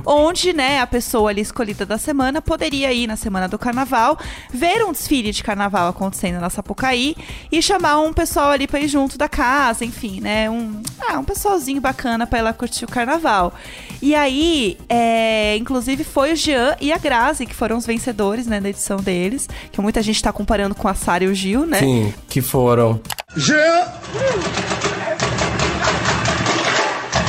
Onde, 0.05 0.53
né, 0.53 0.79
a 0.79 0.87
pessoa 0.87 1.29
ali 1.29 1.41
escolhida 1.41 1.85
da 1.85 1.97
semana 1.97 2.41
poderia 2.41 2.91
ir 2.93 3.07
na 3.07 3.15
semana 3.15 3.47
do 3.47 3.57
carnaval, 3.57 4.17
ver 4.53 4.83
um 4.83 4.91
desfile 4.91 5.31
de 5.31 5.43
carnaval 5.43 5.89
acontecendo 5.89 6.39
na 6.39 6.49
Sapucaí 6.49 7.15
e 7.51 7.61
chamar 7.61 7.99
um 7.99 8.13
pessoal 8.13 8.51
ali 8.51 8.67
pra 8.67 8.79
ir 8.79 8.87
junto 8.87 9.17
da 9.17 9.29
casa, 9.29 9.85
enfim, 9.85 10.19
né? 10.21 10.49
Um, 10.49 10.81
ah, 10.99 11.19
um 11.19 11.23
pessoalzinho 11.23 11.81
bacana 11.81 12.25
pra 12.25 12.39
ir 12.39 12.41
lá 12.41 12.53
curtir 12.53 12.85
o 12.85 12.87
carnaval. 12.87 13.53
E 14.01 14.15
aí, 14.15 14.77
é, 14.89 15.55
inclusive, 15.57 16.03
foi 16.03 16.33
o 16.33 16.35
Jean 16.35 16.75
e 16.81 16.91
a 16.91 16.97
Grazi 16.97 17.45
que 17.45 17.53
foram 17.53 17.77
os 17.77 17.85
vencedores, 17.85 18.47
né, 18.47 18.59
da 18.59 18.69
edição 18.69 18.97
deles. 18.97 19.47
Que 19.71 19.81
muita 19.81 20.01
gente 20.01 20.21
tá 20.21 20.31
comparando 20.31 20.75
com 20.75 20.87
a 20.87 20.93
Sara 20.93 21.23
e 21.23 21.27
o 21.27 21.35
Gil, 21.35 21.65
né? 21.65 21.79
Sim, 21.79 22.13
que 22.27 22.41
foram. 22.41 22.99
Jean! 23.35 24.80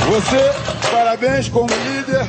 Você, 0.07 0.91
parabéns 0.91 1.47
como 1.49 1.67
líder, 1.67 2.27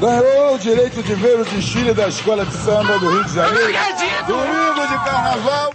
ganhou 0.00 0.54
o 0.54 0.58
direito 0.58 1.02
de 1.02 1.14
ver 1.14 1.40
o 1.40 1.44
desfile 1.44 1.94
da 1.94 2.08
Escola 2.08 2.44
de 2.44 2.52
Samba 2.52 2.98
do 2.98 3.10
Rio 3.10 3.24
de 3.24 3.34
Janeiro. 3.34 3.72
Domingo 4.26 4.86
de 4.86 5.04
Carnaval. 5.04 5.74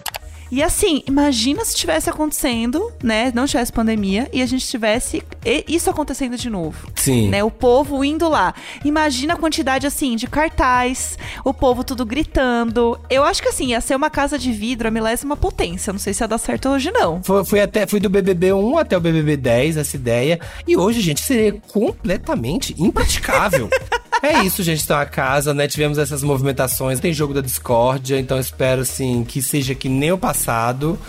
E 0.51 0.61
assim, 0.61 1.01
imagina 1.07 1.63
se 1.63 1.75
tivesse 1.75 2.09
acontecendo, 2.09 2.91
né? 3.01 3.31
Não 3.33 3.47
tivesse 3.47 3.71
pandemia 3.71 4.29
e 4.33 4.41
a 4.41 4.45
gente 4.45 4.67
tivesse 4.67 5.23
isso 5.65 5.89
acontecendo 5.89 6.37
de 6.37 6.49
novo. 6.49 6.91
Sim. 6.95 7.29
Né, 7.29 7.41
o 7.41 7.49
povo 7.49 8.03
indo 8.03 8.27
lá. 8.27 8.53
Imagina 8.83 9.33
a 9.33 9.37
quantidade, 9.37 9.87
assim, 9.87 10.17
de 10.17 10.27
cartaz, 10.27 11.17
o 11.45 11.53
povo 11.53 11.85
tudo 11.85 12.05
gritando. 12.05 12.99
Eu 13.09 13.23
acho 13.23 13.41
que, 13.41 13.47
assim, 13.47 13.67
ia 13.67 13.79
ser 13.79 13.95
uma 13.95 14.09
casa 14.09 14.37
de 14.37 14.51
vidro, 14.51 14.89
a 14.89 14.91
milésima 14.91 15.37
potência. 15.37 15.93
Não 15.93 15.99
sei 15.99 16.13
se 16.13 16.21
ia 16.21 16.27
dar 16.27 16.37
certo 16.37 16.67
hoje, 16.67 16.91
não. 16.91 17.23
Foi, 17.23 17.45
fui 17.45 17.61
até, 17.61 17.87
fui 17.87 18.01
do 18.01 18.09
BBB 18.09 18.51
1 18.51 18.77
até 18.77 18.97
o 18.97 19.01
BBB 19.01 19.37
10, 19.37 19.77
essa 19.77 19.95
ideia. 19.95 20.37
E 20.67 20.75
hoje, 20.75 20.99
gente, 20.99 21.21
seria 21.21 21.53
completamente 21.71 22.75
impraticável. 22.77 23.69
é 24.21 24.43
isso, 24.43 24.63
gente. 24.63 24.83
Então, 24.83 24.97
a 24.97 25.05
casa, 25.05 25.53
né? 25.53 25.67
Tivemos 25.67 25.97
essas 25.97 26.23
movimentações. 26.23 26.99
Tem 26.99 27.13
jogo 27.13 27.33
da 27.33 27.41
discórdia. 27.41 28.19
Então, 28.19 28.39
espero, 28.39 28.81
assim, 28.81 29.23
que 29.23 29.41
seja 29.41 29.73
que 29.75 29.89
nem 29.89 30.11
o 30.11 30.17
passado. 30.17 30.99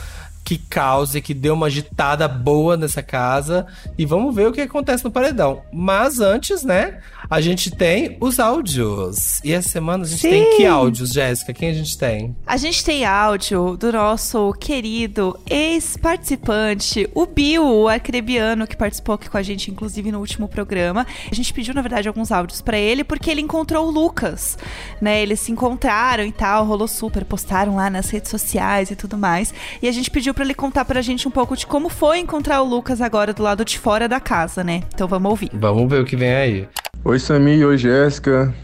Que 0.44 0.58
cause, 0.58 1.20
que 1.20 1.34
dê 1.34 1.50
uma 1.50 1.66
agitada 1.66 2.26
boa 2.26 2.76
nessa 2.76 3.02
casa. 3.02 3.66
E 3.96 4.04
vamos 4.04 4.34
ver 4.34 4.48
o 4.48 4.52
que 4.52 4.60
acontece 4.60 5.04
no 5.04 5.10
paredão. 5.10 5.62
Mas 5.72 6.20
antes, 6.20 6.62
né? 6.64 7.00
A 7.32 7.40
gente 7.40 7.70
tem 7.70 8.18
os 8.20 8.38
áudios. 8.38 9.40
E 9.42 9.54
essa 9.54 9.70
semana 9.70 10.04
a 10.04 10.06
gente 10.06 10.20
tem 10.20 10.50
Sim. 10.50 10.56
que 10.58 10.66
áudios, 10.66 11.14
Jéssica? 11.14 11.54
Quem 11.54 11.70
a 11.70 11.72
gente 11.72 11.96
tem? 11.96 12.36
A 12.46 12.58
gente 12.58 12.84
tem 12.84 13.06
áudio 13.06 13.74
do 13.74 13.90
nosso 13.90 14.52
querido 14.60 15.40
ex-participante, 15.48 17.08
o 17.14 17.24
Bill, 17.24 17.64
o 17.64 17.88
arcrebiano, 17.88 18.66
que 18.66 18.76
participou 18.76 19.14
aqui 19.14 19.30
com 19.30 19.38
a 19.38 19.42
gente, 19.42 19.70
inclusive, 19.70 20.12
no 20.12 20.18
último 20.18 20.46
programa. 20.46 21.06
A 21.30 21.34
gente 21.34 21.54
pediu, 21.54 21.72
na 21.72 21.80
verdade, 21.80 22.06
alguns 22.06 22.30
áudios 22.30 22.60
pra 22.60 22.76
ele, 22.76 23.02
porque 23.02 23.30
ele 23.30 23.40
encontrou 23.40 23.88
o 23.88 23.90
Lucas, 23.90 24.58
né? 25.00 25.22
Eles 25.22 25.40
se 25.40 25.50
encontraram 25.50 26.26
e 26.26 26.32
tal, 26.32 26.66
rolou 26.66 26.86
super, 26.86 27.24
postaram 27.24 27.76
lá 27.76 27.88
nas 27.88 28.10
redes 28.10 28.30
sociais 28.30 28.90
e 28.90 28.94
tudo 28.94 29.16
mais. 29.16 29.54
E 29.80 29.88
a 29.88 29.92
gente 29.92 30.10
pediu 30.10 30.34
pra 30.34 30.44
ele 30.44 30.52
contar 30.52 30.84
pra 30.84 31.00
gente 31.00 31.26
um 31.26 31.30
pouco 31.30 31.56
de 31.56 31.66
como 31.66 31.88
foi 31.88 32.18
encontrar 32.18 32.60
o 32.60 32.68
Lucas 32.68 33.00
agora 33.00 33.32
do 33.32 33.42
lado 33.42 33.64
de 33.64 33.78
fora 33.78 34.06
da 34.06 34.20
casa, 34.20 34.62
né? 34.62 34.82
Então 34.94 35.08
vamos 35.08 35.30
ouvir. 35.30 35.50
Vamos 35.54 35.88
ver 35.88 36.02
o 36.02 36.04
que 36.04 36.14
vem 36.14 36.34
aí. 36.34 36.68
Oi 37.04 37.18
Sami, 37.18 37.64
oi 37.64 37.76
Jéssica. 37.76 38.54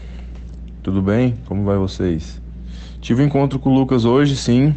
Tudo 0.81 1.01
bem? 1.01 1.35
Como 1.45 1.65
vai 1.65 1.77
vocês? 1.77 2.41
Tive 3.01 3.21
um 3.21 3.25
encontro 3.25 3.59
com 3.59 3.69
o 3.69 3.73
Lucas 3.73 4.05
hoje, 4.05 4.37
sim. 4.37 4.73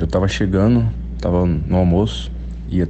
Eu 0.00 0.06
tava 0.06 0.26
chegando, 0.26 0.88
tava 1.20 1.44
no 1.44 1.76
almoço, 1.76 2.32
ia 2.66 2.88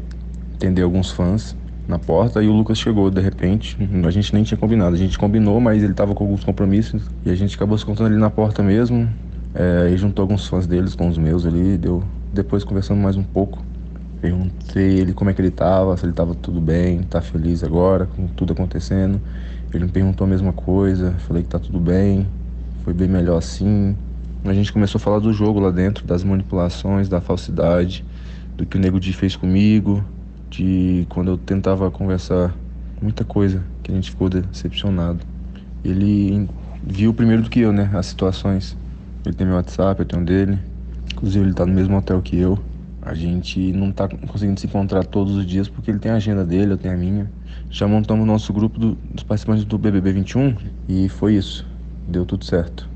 atender 0.54 0.83
alguns 0.83 1.11
fãs 1.11 1.56
na 1.88 1.99
porta 1.99 2.40
e 2.40 2.47
o 2.47 2.52
Lucas 2.52 2.78
chegou 2.78 3.11
de 3.11 3.21
repente. 3.21 3.76
A 4.06 4.11
gente 4.12 4.33
nem 4.33 4.44
tinha 4.44 4.56
combinado, 4.56 4.94
a 4.94 4.99
gente 4.99 5.18
combinou, 5.18 5.59
mas 5.59 5.83
ele 5.83 5.94
tava 5.94 6.14
com 6.14 6.23
alguns 6.23 6.44
compromissos 6.44 7.02
e 7.26 7.30
a 7.30 7.35
gente 7.35 7.56
acabou 7.56 7.76
se 7.76 7.83
encontrando 7.83 8.12
ali 8.12 8.21
na 8.21 8.30
porta 8.30 8.62
mesmo. 8.62 9.12
É, 9.52 9.90
e 9.92 9.97
juntou 9.97 10.23
alguns 10.23 10.47
fãs 10.47 10.64
deles 10.64 10.94
com 10.94 11.09
os 11.09 11.18
meus 11.18 11.44
ali, 11.44 11.76
deu 11.76 12.04
depois 12.33 12.62
conversando 12.62 13.00
mais 13.00 13.16
um 13.16 13.25
pouco. 13.25 13.64
Perguntei 14.21 15.00
ele 15.00 15.12
como 15.12 15.30
é 15.30 15.35
que 15.35 15.40
ele 15.40 15.50
tava, 15.50 15.97
se 15.97 16.06
ele 16.06 16.12
tava 16.12 16.37
tudo 16.37 16.61
bem, 16.61 17.02
tá 17.02 17.21
feliz 17.21 17.64
agora 17.64 18.06
com 18.06 18.28
tudo 18.28 18.52
acontecendo. 18.52 19.21
Ele 19.75 19.87
me 19.87 19.91
perguntou 19.91 20.25
a 20.25 20.31
mesma 20.31 20.53
coisa, 20.53 21.13
falei 21.27 21.43
que 21.43 21.49
tá 21.49 21.59
tudo 21.59 21.81
bem, 21.81 22.27
foi 22.85 22.95
bem 22.95 23.09
melhor 23.09 23.39
assim. 23.39 23.97
A 24.45 24.53
gente 24.53 24.73
começou 24.73 24.99
a 24.99 25.03
falar 25.03 25.19
do 25.19 25.33
jogo 25.33 25.59
lá 25.59 25.71
dentro, 25.71 26.07
das 26.07 26.23
manipulações, 26.23 27.09
da 27.09 27.21
falsidade, 27.21 28.05
do 28.57 28.65
que 28.65 28.77
o 28.77 28.81
Nego 28.81 29.01
Di 29.01 29.13
fez 29.13 29.35
comigo, 29.35 30.05
de 30.49 31.07
quando 31.09 31.33
eu 31.33 31.37
tentava 31.37 31.91
conversar, 31.91 32.55
muita 33.03 33.25
coisa 33.25 33.65
que 33.83 33.91
a 33.91 33.95
gente 33.95 34.11
ficou 34.11 34.29
decepcionado. 34.29 35.21
Ele 35.85 36.49
viu 36.83 37.13
primeiro 37.13 37.43
do 37.43 37.51
que 37.51 37.59
eu, 37.59 37.73
né, 37.73 37.91
as 37.95 38.07
situações. 38.07 38.77
Ele 39.27 39.35
tem 39.35 39.47
meu 39.47 39.57
WhatsApp, 39.57 40.01
eu 40.01 40.07
tenho 40.07 40.25
dele. 40.25 40.59
Inclusive 41.13 41.45
ele 41.45 41.55
tá 41.55 41.67
no 41.67 41.73
mesmo 41.73 41.97
hotel 41.97 42.23
que 42.23 42.39
eu. 42.39 42.59
A 43.03 43.13
gente 43.13 43.73
não 43.73 43.91
tá 43.91 44.09
conseguindo 44.09 44.61
se 44.61 44.67
encontrar 44.67 45.05
todos 45.05 45.35
os 45.35 45.45
dias 45.45 45.69
porque 45.69 45.91
ele 45.91 45.99
tem 45.99 46.13
a 46.13 46.17
agenda 46.17 46.45
dele, 46.45 46.73
eu 46.73 46.79
tenho 46.79 46.95
a 46.95 46.97
minha. 46.97 47.31
Já 47.75 47.89
montamos 47.89 48.23
o 48.23 48.27
nosso 48.27 48.53
grupo 48.53 48.79
do- 48.79 48.95
dos 49.11 49.25
participantes 49.25 49.65
do 49.65 49.77
BBB 49.79 50.13
21 50.13 50.57
e 50.89 51.09
foi 51.09 51.35
isso. 51.35 51.67
Deu 52.07 52.25
tudo 52.25 52.45
certo. 52.45 52.93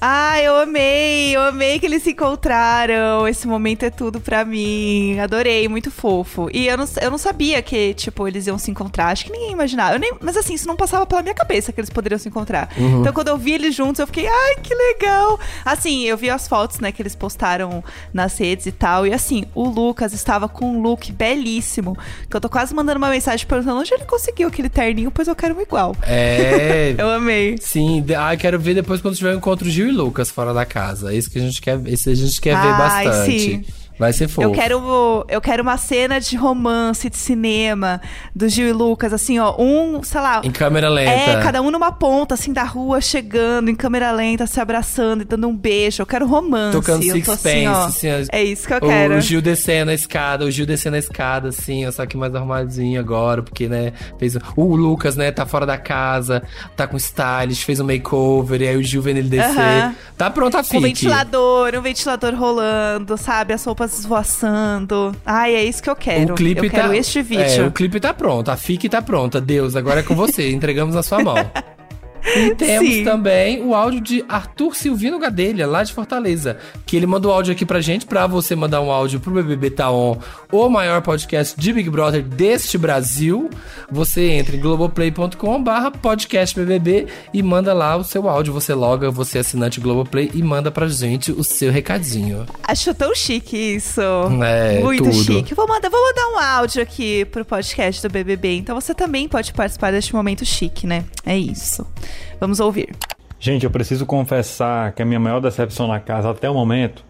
Ah, 0.00 0.40
eu 0.40 0.56
amei, 0.56 1.36
eu 1.36 1.42
amei 1.42 1.78
que 1.78 1.84
eles 1.84 2.02
se 2.02 2.12
encontraram. 2.12 3.28
Esse 3.28 3.46
momento 3.46 3.82
é 3.82 3.90
tudo 3.90 4.18
pra 4.18 4.46
mim. 4.46 5.18
Adorei, 5.18 5.68
muito 5.68 5.90
fofo. 5.90 6.48
E 6.54 6.68
eu 6.68 6.78
não, 6.78 6.86
eu 7.02 7.10
não 7.10 7.18
sabia 7.18 7.60
que, 7.60 7.92
tipo, 7.92 8.26
eles 8.26 8.46
iam 8.46 8.56
se 8.56 8.70
encontrar. 8.70 9.08
Acho 9.08 9.26
que 9.26 9.32
ninguém 9.32 9.52
imaginava. 9.52 9.98
Nem, 9.98 10.14
mas 10.18 10.38
assim, 10.38 10.54
isso 10.54 10.66
não 10.66 10.74
passava 10.74 11.04
pela 11.04 11.20
minha 11.20 11.34
cabeça 11.34 11.70
que 11.70 11.78
eles 11.78 11.90
poderiam 11.90 12.18
se 12.18 12.28
encontrar. 12.28 12.70
Uhum. 12.78 13.00
Então, 13.00 13.12
quando 13.12 13.28
eu 13.28 13.36
vi 13.36 13.52
eles 13.52 13.74
juntos, 13.74 13.98
eu 13.98 14.06
fiquei, 14.06 14.26
ai, 14.26 14.56
que 14.62 14.74
legal. 14.74 15.38
Assim, 15.66 16.04
eu 16.04 16.16
vi 16.16 16.30
as 16.30 16.48
fotos, 16.48 16.80
né, 16.80 16.90
que 16.92 17.02
eles 17.02 17.14
postaram 17.14 17.84
nas 18.10 18.38
redes 18.38 18.64
e 18.64 18.72
tal. 18.72 19.06
E 19.06 19.12
assim, 19.12 19.44
o 19.54 19.68
Lucas 19.68 20.14
estava 20.14 20.48
com 20.48 20.64
um 20.64 20.80
look 20.80 21.12
belíssimo. 21.12 21.94
Que 22.30 22.34
eu 22.34 22.40
tô 22.40 22.48
quase 22.48 22.74
mandando 22.74 22.96
uma 22.96 23.10
mensagem 23.10 23.46
perguntando 23.46 23.80
onde 23.80 23.92
ele 23.92 24.04
conseguiu 24.04 24.48
aquele 24.48 24.70
terninho, 24.70 25.10
pois 25.10 25.28
eu 25.28 25.36
quero 25.36 25.54
um 25.54 25.60
igual. 25.60 25.94
É. 26.02 26.94
Eu 27.00 27.10
amei. 27.10 27.56
Sim, 27.60 28.04
ah, 28.16 28.36
quero 28.36 28.58
ver 28.58 28.74
depois 28.74 29.00
quando 29.00 29.14
tiver 29.14 29.34
o 29.34 29.36
encontro 29.36 29.68
Gil 29.68 29.89
Lucas 29.90 30.30
fora 30.30 30.52
da 30.54 30.64
casa. 30.64 31.12
É 31.12 31.16
isso 31.16 31.30
que 31.30 31.38
a 31.38 31.42
gente 31.42 31.60
quer, 31.60 31.80
isso 31.86 32.08
a 32.10 32.14
gente 32.14 32.40
quer 32.40 32.60
ver 32.60 32.68
Ai, 32.68 32.78
bastante. 33.04 33.40
sim. 33.40 33.64
Vai 34.00 34.14
ser 34.14 34.28
fofo. 34.28 34.48
Eu 34.48 34.52
quero, 34.52 35.26
eu 35.28 35.42
quero 35.42 35.62
uma 35.62 35.76
cena 35.76 36.18
de 36.18 36.34
romance, 36.34 37.10
de 37.10 37.18
cinema, 37.18 38.00
do 38.34 38.48
Gil 38.48 38.66
e 38.66 38.72
Lucas, 38.72 39.12
assim, 39.12 39.38
ó, 39.38 39.54
um, 39.58 40.02
sei 40.02 40.22
lá. 40.22 40.40
Em 40.42 40.50
câmera 40.50 40.88
lenta. 40.88 41.10
É, 41.10 41.42
cada 41.42 41.60
um 41.60 41.70
numa 41.70 41.92
ponta, 41.92 42.32
assim, 42.32 42.50
da 42.50 42.64
rua, 42.64 43.02
chegando, 43.02 43.68
em 43.68 43.74
câmera 43.74 44.10
lenta, 44.10 44.46
se 44.46 44.58
abraçando 44.58 45.20
e 45.20 45.24
dando 45.26 45.46
um 45.46 45.54
beijo. 45.54 46.00
Eu 46.00 46.06
quero 46.06 46.26
romance. 46.26 46.78
Tocando 46.78 47.04
eu 47.04 47.12
Six 47.12 47.26
tô 47.26 47.32
assim, 47.32 47.66
ó, 47.66 47.84
assim. 47.84 48.08
É 48.32 48.42
isso 48.42 48.66
que 48.66 48.72
eu 48.72 48.78
o, 48.78 48.80
quero. 48.80 49.16
O 49.16 49.20
Gil 49.20 49.42
descendo 49.42 49.90
a 49.90 49.94
escada, 49.94 50.46
o 50.46 50.50
Gil 50.50 50.64
descendo 50.64 50.96
a 50.96 50.98
escada, 50.98 51.50
assim, 51.50 51.86
ó, 51.86 51.92
só 51.92 52.06
que 52.06 52.16
mais 52.16 52.34
arrumadinho 52.34 52.98
agora, 52.98 53.42
porque, 53.42 53.68
né, 53.68 53.92
fez... 54.18 54.34
O 54.56 54.74
Lucas, 54.74 55.14
né, 55.14 55.30
tá 55.30 55.44
fora 55.44 55.66
da 55.66 55.76
casa, 55.76 56.42
tá 56.74 56.86
com 56.86 56.96
stylist, 56.96 57.64
fez 57.64 57.78
um 57.80 57.84
makeover, 57.84 58.62
e 58.62 58.68
aí 58.68 58.76
o 58.78 58.82
Gil 58.82 59.02
vendo 59.02 59.18
ele 59.18 59.28
descer. 59.28 59.60
Aham. 59.60 59.94
Tá 60.16 60.30
pronta 60.30 60.60
a 60.60 60.62
fique. 60.62 60.80
ventilador, 60.80 61.74
um 61.74 61.82
ventilador 61.82 62.34
rolando, 62.34 63.18
sabe? 63.18 63.52
As 63.52 63.62
roupas 63.62 63.89
esvoaçando. 63.98 65.14
Ai, 65.24 65.54
é 65.54 65.64
isso 65.64 65.82
que 65.82 65.90
eu 65.90 65.96
quero. 65.96 66.34
O 66.34 66.36
clipe 66.36 66.66
eu 66.66 66.70
quero 66.70 66.88
tá, 66.88 66.96
este 66.96 67.22
vídeo. 67.22 67.64
É, 67.64 67.66
o 67.66 67.72
clipe 67.72 67.98
tá 67.98 68.14
pronto, 68.14 68.50
a 68.50 68.56
fique 68.56 68.88
tá 68.88 69.02
pronta. 69.02 69.40
Deus, 69.40 69.76
agora 69.76 70.00
é 70.00 70.02
com 70.02 70.14
você, 70.14 70.50
entregamos 70.52 70.94
na 70.94 71.02
sua 71.02 71.22
mão. 71.22 71.36
E 72.24 72.54
temos 72.54 72.90
Sim. 72.94 73.04
também 73.04 73.62
o 73.62 73.74
áudio 73.74 74.00
de 74.00 74.24
Arthur 74.28 74.74
Silvino 74.74 75.18
Gadelha, 75.18 75.66
lá 75.66 75.82
de 75.82 75.92
Fortaleza. 75.92 76.58
Que 76.86 76.96
ele 76.96 77.06
mandou 77.06 77.32
áudio 77.32 77.52
aqui 77.52 77.64
pra 77.64 77.80
gente, 77.80 78.06
pra 78.06 78.26
você 78.26 78.54
mandar 78.54 78.80
um 78.80 78.90
áudio 78.90 79.20
pro 79.20 79.32
BBB 79.32 79.70
Taon, 79.70 80.16
o 80.50 80.68
maior 80.68 81.00
podcast 81.02 81.58
de 81.58 81.72
Big 81.72 81.88
Brother 81.90 82.22
deste 82.22 82.76
Brasil. 82.78 83.48
Você 83.90 84.30
entra 84.30 84.56
em 84.56 84.60
globoplay.com 84.60 85.62
barra 85.62 85.90
podcast 85.90 86.58
BBB 86.58 87.06
e 87.32 87.42
manda 87.42 87.72
lá 87.72 87.96
o 87.96 88.04
seu 88.04 88.28
áudio. 88.28 88.52
Você 88.52 88.74
loga, 88.74 89.10
você 89.10 89.38
é 89.38 89.40
assinante 89.40 89.80
Globoplay 89.80 90.30
e 90.34 90.42
manda 90.42 90.70
pra 90.70 90.86
gente 90.88 91.32
o 91.32 91.42
seu 91.42 91.70
recadinho. 91.72 92.46
Acho 92.62 92.94
tão 92.94 93.14
chique 93.14 93.56
isso. 93.56 94.00
É, 94.44 94.80
Muito 94.80 95.04
tudo. 95.04 95.14
chique. 95.14 95.54
Vou 95.54 95.66
mandar, 95.66 95.88
vou 95.88 96.00
mandar 96.00 96.28
um 96.28 96.38
áudio 96.38 96.82
aqui 96.82 97.24
pro 97.24 97.44
podcast 97.44 98.02
do 98.02 98.10
BBB. 98.10 98.56
Então 98.56 98.78
você 98.78 98.94
também 98.94 99.28
pode 99.28 99.52
participar 99.52 99.90
deste 99.90 100.14
momento 100.14 100.44
chique, 100.44 100.86
né? 100.86 101.04
É 101.24 101.36
isso. 101.36 101.86
Vamos 102.38 102.60
ouvir. 102.60 102.90
Gente, 103.38 103.64
eu 103.64 103.70
preciso 103.70 104.04
confessar 104.04 104.92
que 104.92 105.00
a 105.00 105.04
minha 105.04 105.18
maior 105.18 105.40
decepção 105.40 105.88
na 105.88 105.98
casa 105.98 106.30
até 106.30 106.48
o 106.48 106.54
momento 106.54 107.04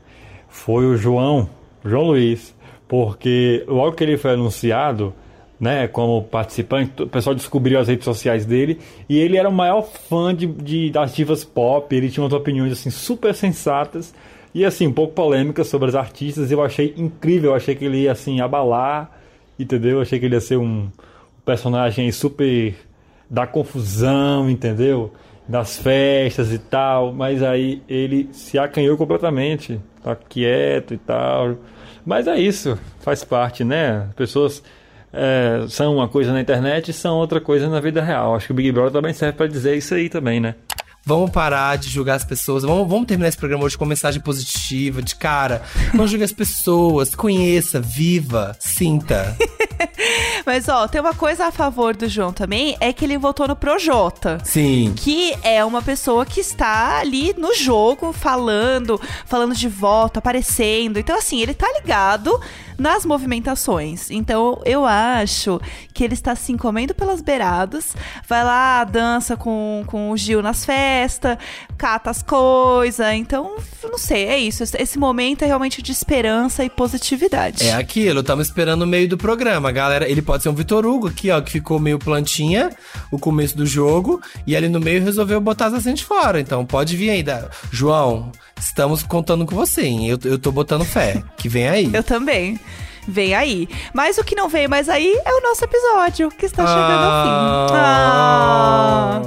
foi 0.49 0.87
o 0.87 0.97
João, 0.97 1.49
João 1.85 2.05
Luiz, 2.05 2.55
porque 2.87 3.65
logo 3.67 3.93
que 3.93 4.05
ele 4.05 4.17
foi 4.17 4.33
anunciado, 4.33 5.13
né, 5.59 5.89
como 5.89 6.23
participante, 6.23 7.03
o 7.03 7.07
pessoal 7.07 7.35
descobriu 7.35 7.79
as 7.79 7.89
redes 7.89 8.05
sociais 8.05 8.47
dele 8.47 8.79
e 9.09 9.19
ele 9.19 9.37
era 9.37 9.49
o 9.49 9.53
maior 9.53 9.83
fã 9.83 10.35
de, 10.35 10.47
de 10.47 10.91
das 10.91 11.15
divas 11.15 11.45
pop, 11.45 11.95
ele 11.95 12.09
tinha 12.09 12.23
umas 12.23 12.33
opiniões 12.33 12.73
assim 12.73 12.91
super 12.91 13.35
sensatas 13.35 14.15
e 14.55 14.65
assim 14.65 14.87
um 14.87 14.93
pouco 14.93 15.15
polêmicas 15.15 15.67
sobre 15.67 15.89
as 15.89 15.95
artistas. 15.95 16.51
Eu 16.51 16.63
achei 16.63 16.95
incrível, 16.97 17.51
eu 17.51 17.57
achei 17.57 17.75
que 17.75 17.85
ele 17.85 18.03
ia 18.03 18.13
assim 18.13 18.41
abalar, 18.41 19.11
entendeu? 19.59 19.97
Eu 19.97 20.03
achei 20.03 20.19
que 20.19 20.27
ele 20.27 20.35
ia 20.35 20.41
ser 20.41 20.57
um 20.57 20.89
personagem 21.45 22.11
super 22.13 22.75
da 23.31 23.47
confusão, 23.47 24.51
entendeu? 24.51 25.15
Das 25.49 25.79
festas 25.79 26.53
e 26.53 26.59
tal, 26.59 27.13
mas 27.13 27.43
aí 27.43 27.83
ele 27.89 28.29
se 28.33 28.59
acanhou 28.59 28.97
completamente, 28.97 29.81
tá 30.03 30.17
quieto 30.17 30.95
e 30.95 30.99
tal. 30.99 31.57
Mas 32.05 32.27
é 32.27 32.39
isso, 32.39 32.77
faz 33.01 33.23
parte, 33.23 33.63
né? 33.63 34.07
As 34.09 34.15
pessoas 34.15 34.63
é, 35.13 35.65
são 35.69 35.95
uma 35.95 36.09
coisa 36.09 36.33
na 36.33 36.41
internet 36.41 36.91
e 36.91 36.93
são 36.93 37.17
outra 37.17 37.41
coisa 37.41 37.69
na 37.69 37.81
vida 37.81 38.03
real. 38.03 38.35
Acho 38.35 38.47
que 38.47 38.53
o 38.53 38.57
Big 38.57 38.73
Brother 38.73 38.93
também 38.93 39.13
serve 39.13 39.37
pra 39.37 39.47
dizer 39.47 39.77
isso 39.77 39.95
aí 39.95 40.09
também, 40.09 40.41
né? 40.41 40.55
Vamos 41.05 41.31
parar 41.31 41.77
de 41.79 41.89
julgar 41.89 42.17
as 42.17 42.25
pessoas. 42.25 42.63
Vamos, 42.63 42.89
vamos 42.89 43.07
terminar 43.07 43.29
esse 43.29 43.37
programa 43.37 43.65
hoje 43.65 43.77
com 43.77 43.85
mensagem 43.85 44.21
positiva, 44.21 45.03
de 45.03 45.15
cara. 45.15 45.63
Não 45.95 46.07
julgue 46.07 46.25
as 46.25 46.33
pessoas. 46.33 47.15
Conheça, 47.15 47.81
viva, 47.81 48.57
sinta. 48.59 49.37
Mas, 50.45 50.69
ó, 50.69 50.87
tem 50.89 51.01
uma 51.01 51.15
coisa 51.15 51.47
a 51.47 51.53
favor 51.53 51.95
do 51.97 52.09
João 52.09 52.33
também, 52.33 52.77
é 52.81 52.93
que 52.93 53.05
ele 53.05 53.19
votou 53.19 53.47
no 53.47 53.57
Projota. 53.57 54.39
Sim. 54.45 54.93
Que 54.97 55.35
é 55.43 55.65
uma 55.65 55.83
pessoa 55.83 56.25
que 56.25 56.41
está 56.41 56.99
ali 56.99 57.35
no 57.37 57.55
jogo, 57.55 58.13
falando, 58.13 59.01
falando 59.27 59.55
de 59.55 59.69
voto, 59.69 60.19
aparecendo. 60.19 60.99
Então, 60.99 61.17
assim, 61.17 61.41
ele 61.41 61.55
tá 61.55 61.67
ligado 61.81 62.41
nas 62.81 63.05
movimentações. 63.05 64.11
Então, 64.11 64.61
eu 64.65 64.87
acho 64.87 65.61
que 65.93 66.03
ele 66.03 66.15
está 66.15 66.33
assim, 66.33 66.57
comendo 66.57 66.95
pelas 66.95 67.21
beiradas, 67.21 67.95
vai 68.27 68.43
lá, 68.43 68.83
dança 68.85 69.37
com, 69.37 69.85
com 69.87 70.11
o 70.11 70.17
Gil 70.17 70.41
nas 70.41 70.65
festas, 70.65 70.81
cata 71.77 72.11
as 72.11 72.23
coisas. 72.23 73.07
Então, 73.15 73.57
não 73.83 73.99
sei, 73.99 74.27
é 74.27 74.39
isso. 74.39 74.63
Esse 74.79 74.99
momento 74.99 75.43
é 75.43 75.47
realmente 75.47 75.83
de 75.83 75.93
esperança 75.93 76.65
e 76.65 76.71
positividade. 76.71 77.67
É 77.67 77.75
aquilo, 77.75 78.21
estamos 78.21 78.47
esperando 78.47 78.83
o 78.83 78.87
meio 78.87 79.09
do 79.09 79.17
programa, 79.17 79.71
galera. 79.73 80.09
Ele 80.09 80.23
pode 80.23 80.43
ser 80.43 80.49
um 80.49 80.55
Vitor 80.55 80.85
Hugo 80.87 81.09
aqui, 81.09 81.31
ó, 81.31 81.41
que 81.41 81.51
ficou 81.51 81.79
meio 81.79 81.99
plantinha 81.99 82.71
o 83.11 83.19
começo 83.19 83.57
do 83.57 83.67
jogo 83.67 84.21
e 84.47 84.57
ali 84.57 84.69
no 84.69 84.81
meio 84.81 85.03
resolveu 85.03 85.41
botar 85.41 85.67
as 85.67 85.75
ascentes 85.75 86.05
fora. 86.05 86.41
Então 86.41 86.65
pode 86.65 86.97
vir 86.97 87.11
aí, 87.11 87.23
da... 87.23 87.49
João. 87.71 88.33
Estamos 88.59 89.03
contando 89.03 89.47
com 89.47 89.55
você, 89.55 89.83
hein? 89.83 90.09
Eu, 90.09 90.19
eu 90.25 90.39
tô 90.39 90.53
botando 90.53 90.85
fé. 90.85 91.23
Que 91.37 91.49
vem 91.49 91.69
aí. 91.69 91.91
Eu 91.93 92.05
também. 92.05 92.61
Vem 93.07 93.35
aí. 93.35 93.69
Mas 93.93 94.19
o 94.19 94.25
que 94.25 94.35
não 94.35 94.49
veio 94.49 94.69
mais 94.69 94.89
aí 94.89 95.19
é 95.25 95.33
o 95.33 95.41
nosso 95.43 95.65
episódio, 95.65 96.31
que 96.31 96.47
está 96.47 96.67
chegando 96.67 97.05
ao 97.05 97.25
fim. 97.25 97.75
Ah. 97.75 99.21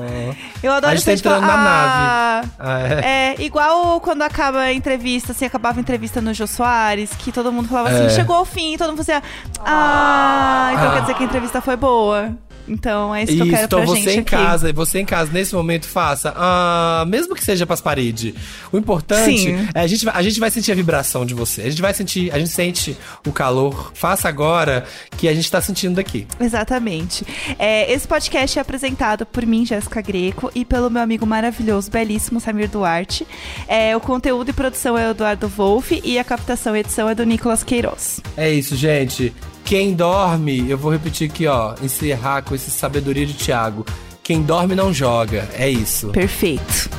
Eu 0.63 0.71
adoro 0.71 0.93
A 0.93 0.95
gente 0.95 1.05
tá 1.05 1.15
tipo, 1.15 1.27
entrando 1.27 1.45
na 1.45 1.53
ah, 1.53 2.41
nave. 2.41 2.49
Ah, 2.57 2.79
é. 2.79 3.33
É, 3.33 3.41
igual 3.43 3.99
quando 3.99 4.21
acaba 4.21 4.59
a 4.59 4.73
entrevista, 4.73 5.33
assim, 5.33 5.45
acabava 5.45 5.77
a 5.77 5.81
entrevista 5.81 6.21
no 6.21 6.33
Jô 6.33 6.47
Soares, 6.47 7.09
que 7.17 7.33
todo 7.33 7.51
mundo 7.51 7.67
falava 7.67 7.89
assim, 7.89 8.05
É. 8.05 8.09
chegou 8.09 8.38
ao 8.38 8.45
fim, 8.45 8.77
todo 8.77 8.88
mundo 8.88 8.97
fazia, 8.97 9.21
ah, 9.59 10.71
então 10.73 10.93
quer 10.93 11.01
dizer 11.01 11.13
que 11.15 11.23
a 11.23 11.25
entrevista 11.25 11.59
foi 11.59 11.75
boa. 11.75 12.31
Então 12.67 13.13
é 13.13 13.23
isso, 13.23 13.34
que 13.34 13.39
eu 13.41 13.49
quero 13.49 13.65
então 13.65 13.80
pra 13.80 13.88
você 13.88 14.02
gente 14.02 14.15
em 14.15 14.19
aqui. 14.19 14.30
casa, 14.32 14.73
você 14.73 14.99
em 14.99 15.06
casa, 15.06 15.32
nesse 15.32 15.54
momento, 15.54 15.88
faça. 15.88 16.34
ah, 16.36 17.06
mesmo 17.08 17.36
que 17.36 17.43
seja 17.43 17.65
pras 17.65 17.82
paredes. 17.82 18.34
O 18.71 18.78
importante 18.78 19.38
Sim. 19.39 19.67
é 19.73 19.82
a 19.82 19.88
gente, 19.88 20.08
a 20.08 20.21
gente 20.21 20.39
vai 20.39 20.49
sentir 20.49 20.71
a 20.71 20.76
vibração 20.76 21.26
de 21.26 21.34
você. 21.34 21.62
A 21.62 21.69
gente 21.69 21.82
vai 21.82 21.93
sentir, 21.93 22.32
a 22.34 22.39
gente 22.39 22.52
sente 22.52 22.97
o 23.28 23.32
calor. 23.32 23.91
Faça 23.93 24.30
agora 24.30 24.86
que 25.17 25.28
a 25.28 25.34
gente 25.34 25.49
tá 25.52 25.62
sentindo 25.62 25.95
daqui. 25.95 26.28
Exatamente. 26.39 27.26
É, 27.60 27.91
esse 27.91 28.08
podcast 28.08 28.58
é 28.58 28.62
apresentado 28.62 29.26
por 29.26 29.45
mim, 29.45 29.65
Jéssica 29.65 30.02
Greco, 30.02 30.52
e 30.56 30.63
pelo 30.63 30.89
meu 30.89 31.02
amigo 31.02 31.26
maravilhoso, 31.26 31.91
belíssimo 31.91 32.39
Samir 32.39 32.69
Duarte. 32.69 33.28
É, 33.67 33.95
o 33.95 33.99
conteúdo 33.99 34.49
e 34.49 34.54
produção 34.54 34.97
é 34.97 35.08
o 35.08 35.12
Eduardo 35.12 35.47
Wolff 35.47 36.02
e 36.04 36.17
a 36.17 36.23
captação 36.23 36.76
e 36.76 36.80
edição 36.80 37.10
é 37.10 37.15
do 37.15 37.23
Nicolas 37.26 37.63
Queiroz. 37.63 38.19
É 38.38 38.52
isso, 38.52 38.76
gente. 38.76 39.34
Quem 39.65 39.93
dorme, 39.93 40.69
eu 40.69 40.78
vou 40.78 40.91
repetir 40.91 41.30
aqui, 41.30 41.47
ó, 41.47 41.73
encerrar 41.82 42.41
com 42.41 42.54
esse 42.54 42.69
sabedoria 42.69 43.26
de 43.26 43.34
Thiago. 43.34 43.86
Quem 44.21 44.41
dorme 44.41 44.76
não 44.76 44.93
joga. 44.93 45.47
É 45.54 45.69
isso. 45.69 46.10
Perfeito. 46.10 46.89